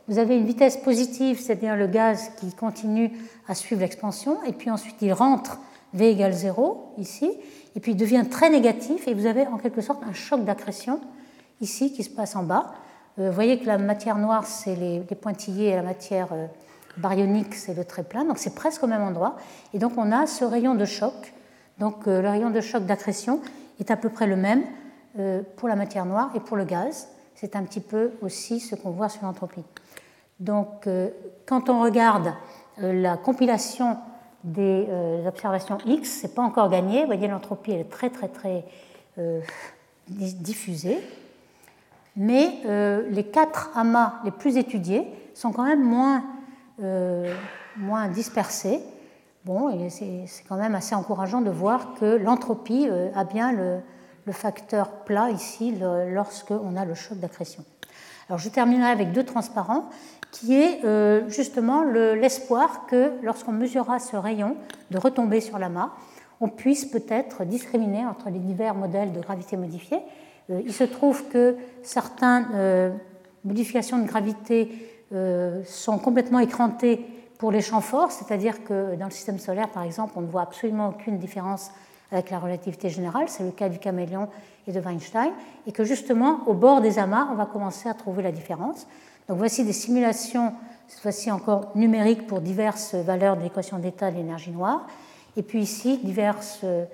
[0.08, 3.12] Vous avez une vitesse positive, c'est-à-dire le gaz qui continue
[3.46, 5.60] à suivre l'expansion, et puis ensuite il rentre
[5.94, 7.30] V égale 0 ici,
[7.76, 11.00] et puis il devient très négatif, et vous avez en quelque sorte un choc d'accrétion
[11.62, 12.74] ici qui se passe en bas.
[13.18, 16.28] Euh, vous voyez que la matière noire, c'est les, pointillés et la matière
[16.96, 19.36] baryonique, c'est le très plein, donc c'est presque au même endroit.
[19.72, 21.32] Et donc on a ce rayon de choc.
[21.78, 23.40] Donc euh, le rayon de choc d'accrétion
[23.80, 24.62] est à peu près le même
[25.18, 27.08] euh, pour la matière noire et pour le gaz.
[27.34, 29.64] C'est un petit peu aussi ce qu'on voit sur l'entropie.
[30.38, 31.10] Donc euh,
[31.46, 32.32] quand on regarde
[32.78, 33.98] la compilation
[34.44, 34.88] des
[35.26, 37.00] observations X, c'est pas encore gagné.
[37.00, 38.64] Vous voyez, l'entropie est très très très
[40.08, 40.98] diffusée.
[42.16, 42.60] Mais
[43.10, 46.22] les quatre amas les plus étudiés sont quand même moins
[46.82, 47.34] euh,
[47.76, 48.80] moins dispersé.
[49.44, 53.80] Bon, c'est quand même assez encourageant de voir que l'entropie euh, a bien le,
[54.30, 55.74] facteur plat ici
[56.08, 57.64] lorsqu'on a le choc d'accrétion.
[58.28, 59.90] Alors je terminerai avec deux transparents,
[60.30, 64.56] qui est euh, justement l'espoir que lorsqu'on mesurera ce rayon
[64.90, 65.90] de retomber sur l'amas,
[66.40, 69.98] on puisse peut-être discriminer entre les divers modèles de gravité modifiée.
[70.48, 72.46] Il se trouve que certaines
[73.44, 74.70] modifications de gravité
[75.12, 77.04] euh, sont complètement écrantés
[77.38, 80.42] pour les champs forts, c'est-à-dire que dans le système solaire, par exemple, on ne voit
[80.42, 81.70] absolument aucune différence
[82.12, 84.28] avec la relativité générale, c'est le cas du caméléon
[84.66, 85.32] et de Weinstein,
[85.66, 88.86] et que justement, au bord des amas, on va commencer à trouver la différence.
[89.28, 90.52] Donc voici des simulations,
[90.88, 94.86] cette fois-ci encore numériques pour diverses valeurs de l'équation d'état de l'énergie noire,
[95.36, 96.84] et puis ici, divers euh,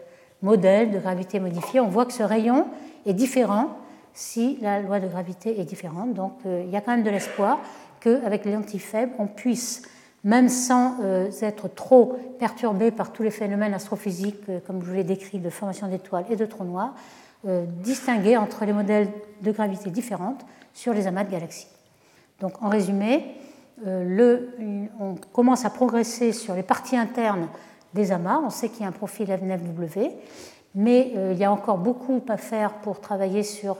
[0.40, 1.80] modèles de gravité modifiée.
[1.80, 2.66] On voit que ce rayon
[3.06, 3.76] est différent
[4.18, 6.12] si la loi de gravité est différente.
[6.12, 7.60] Donc euh, il y a quand même de l'espoir
[8.00, 9.82] qu'avec les lentilles faibles, on puisse,
[10.24, 14.94] même sans euh, être trop perturbé par tous les phénomènes astrophysiques, euh, comme je vous
[14.94, 16.94] l'ai décrit, de formation d'étoiles et de trous noirs,
[17.84, 19.08] distinguer entre les modèles
[19.42, 20.44] de gravité différentes
[20.74, 21.68] sur les amas de galaxies.
[22.40, 23.36] Donc en résumé,
[23.86, 27.46] on commence à progresser sur les parties internes
[27.94, 28.40] des amas.
[28.44, 30.10] On sait qu'il y a un profil F9W,
[30.78, 33.78] mais il y a encore beaucoup à faire pour travailler sur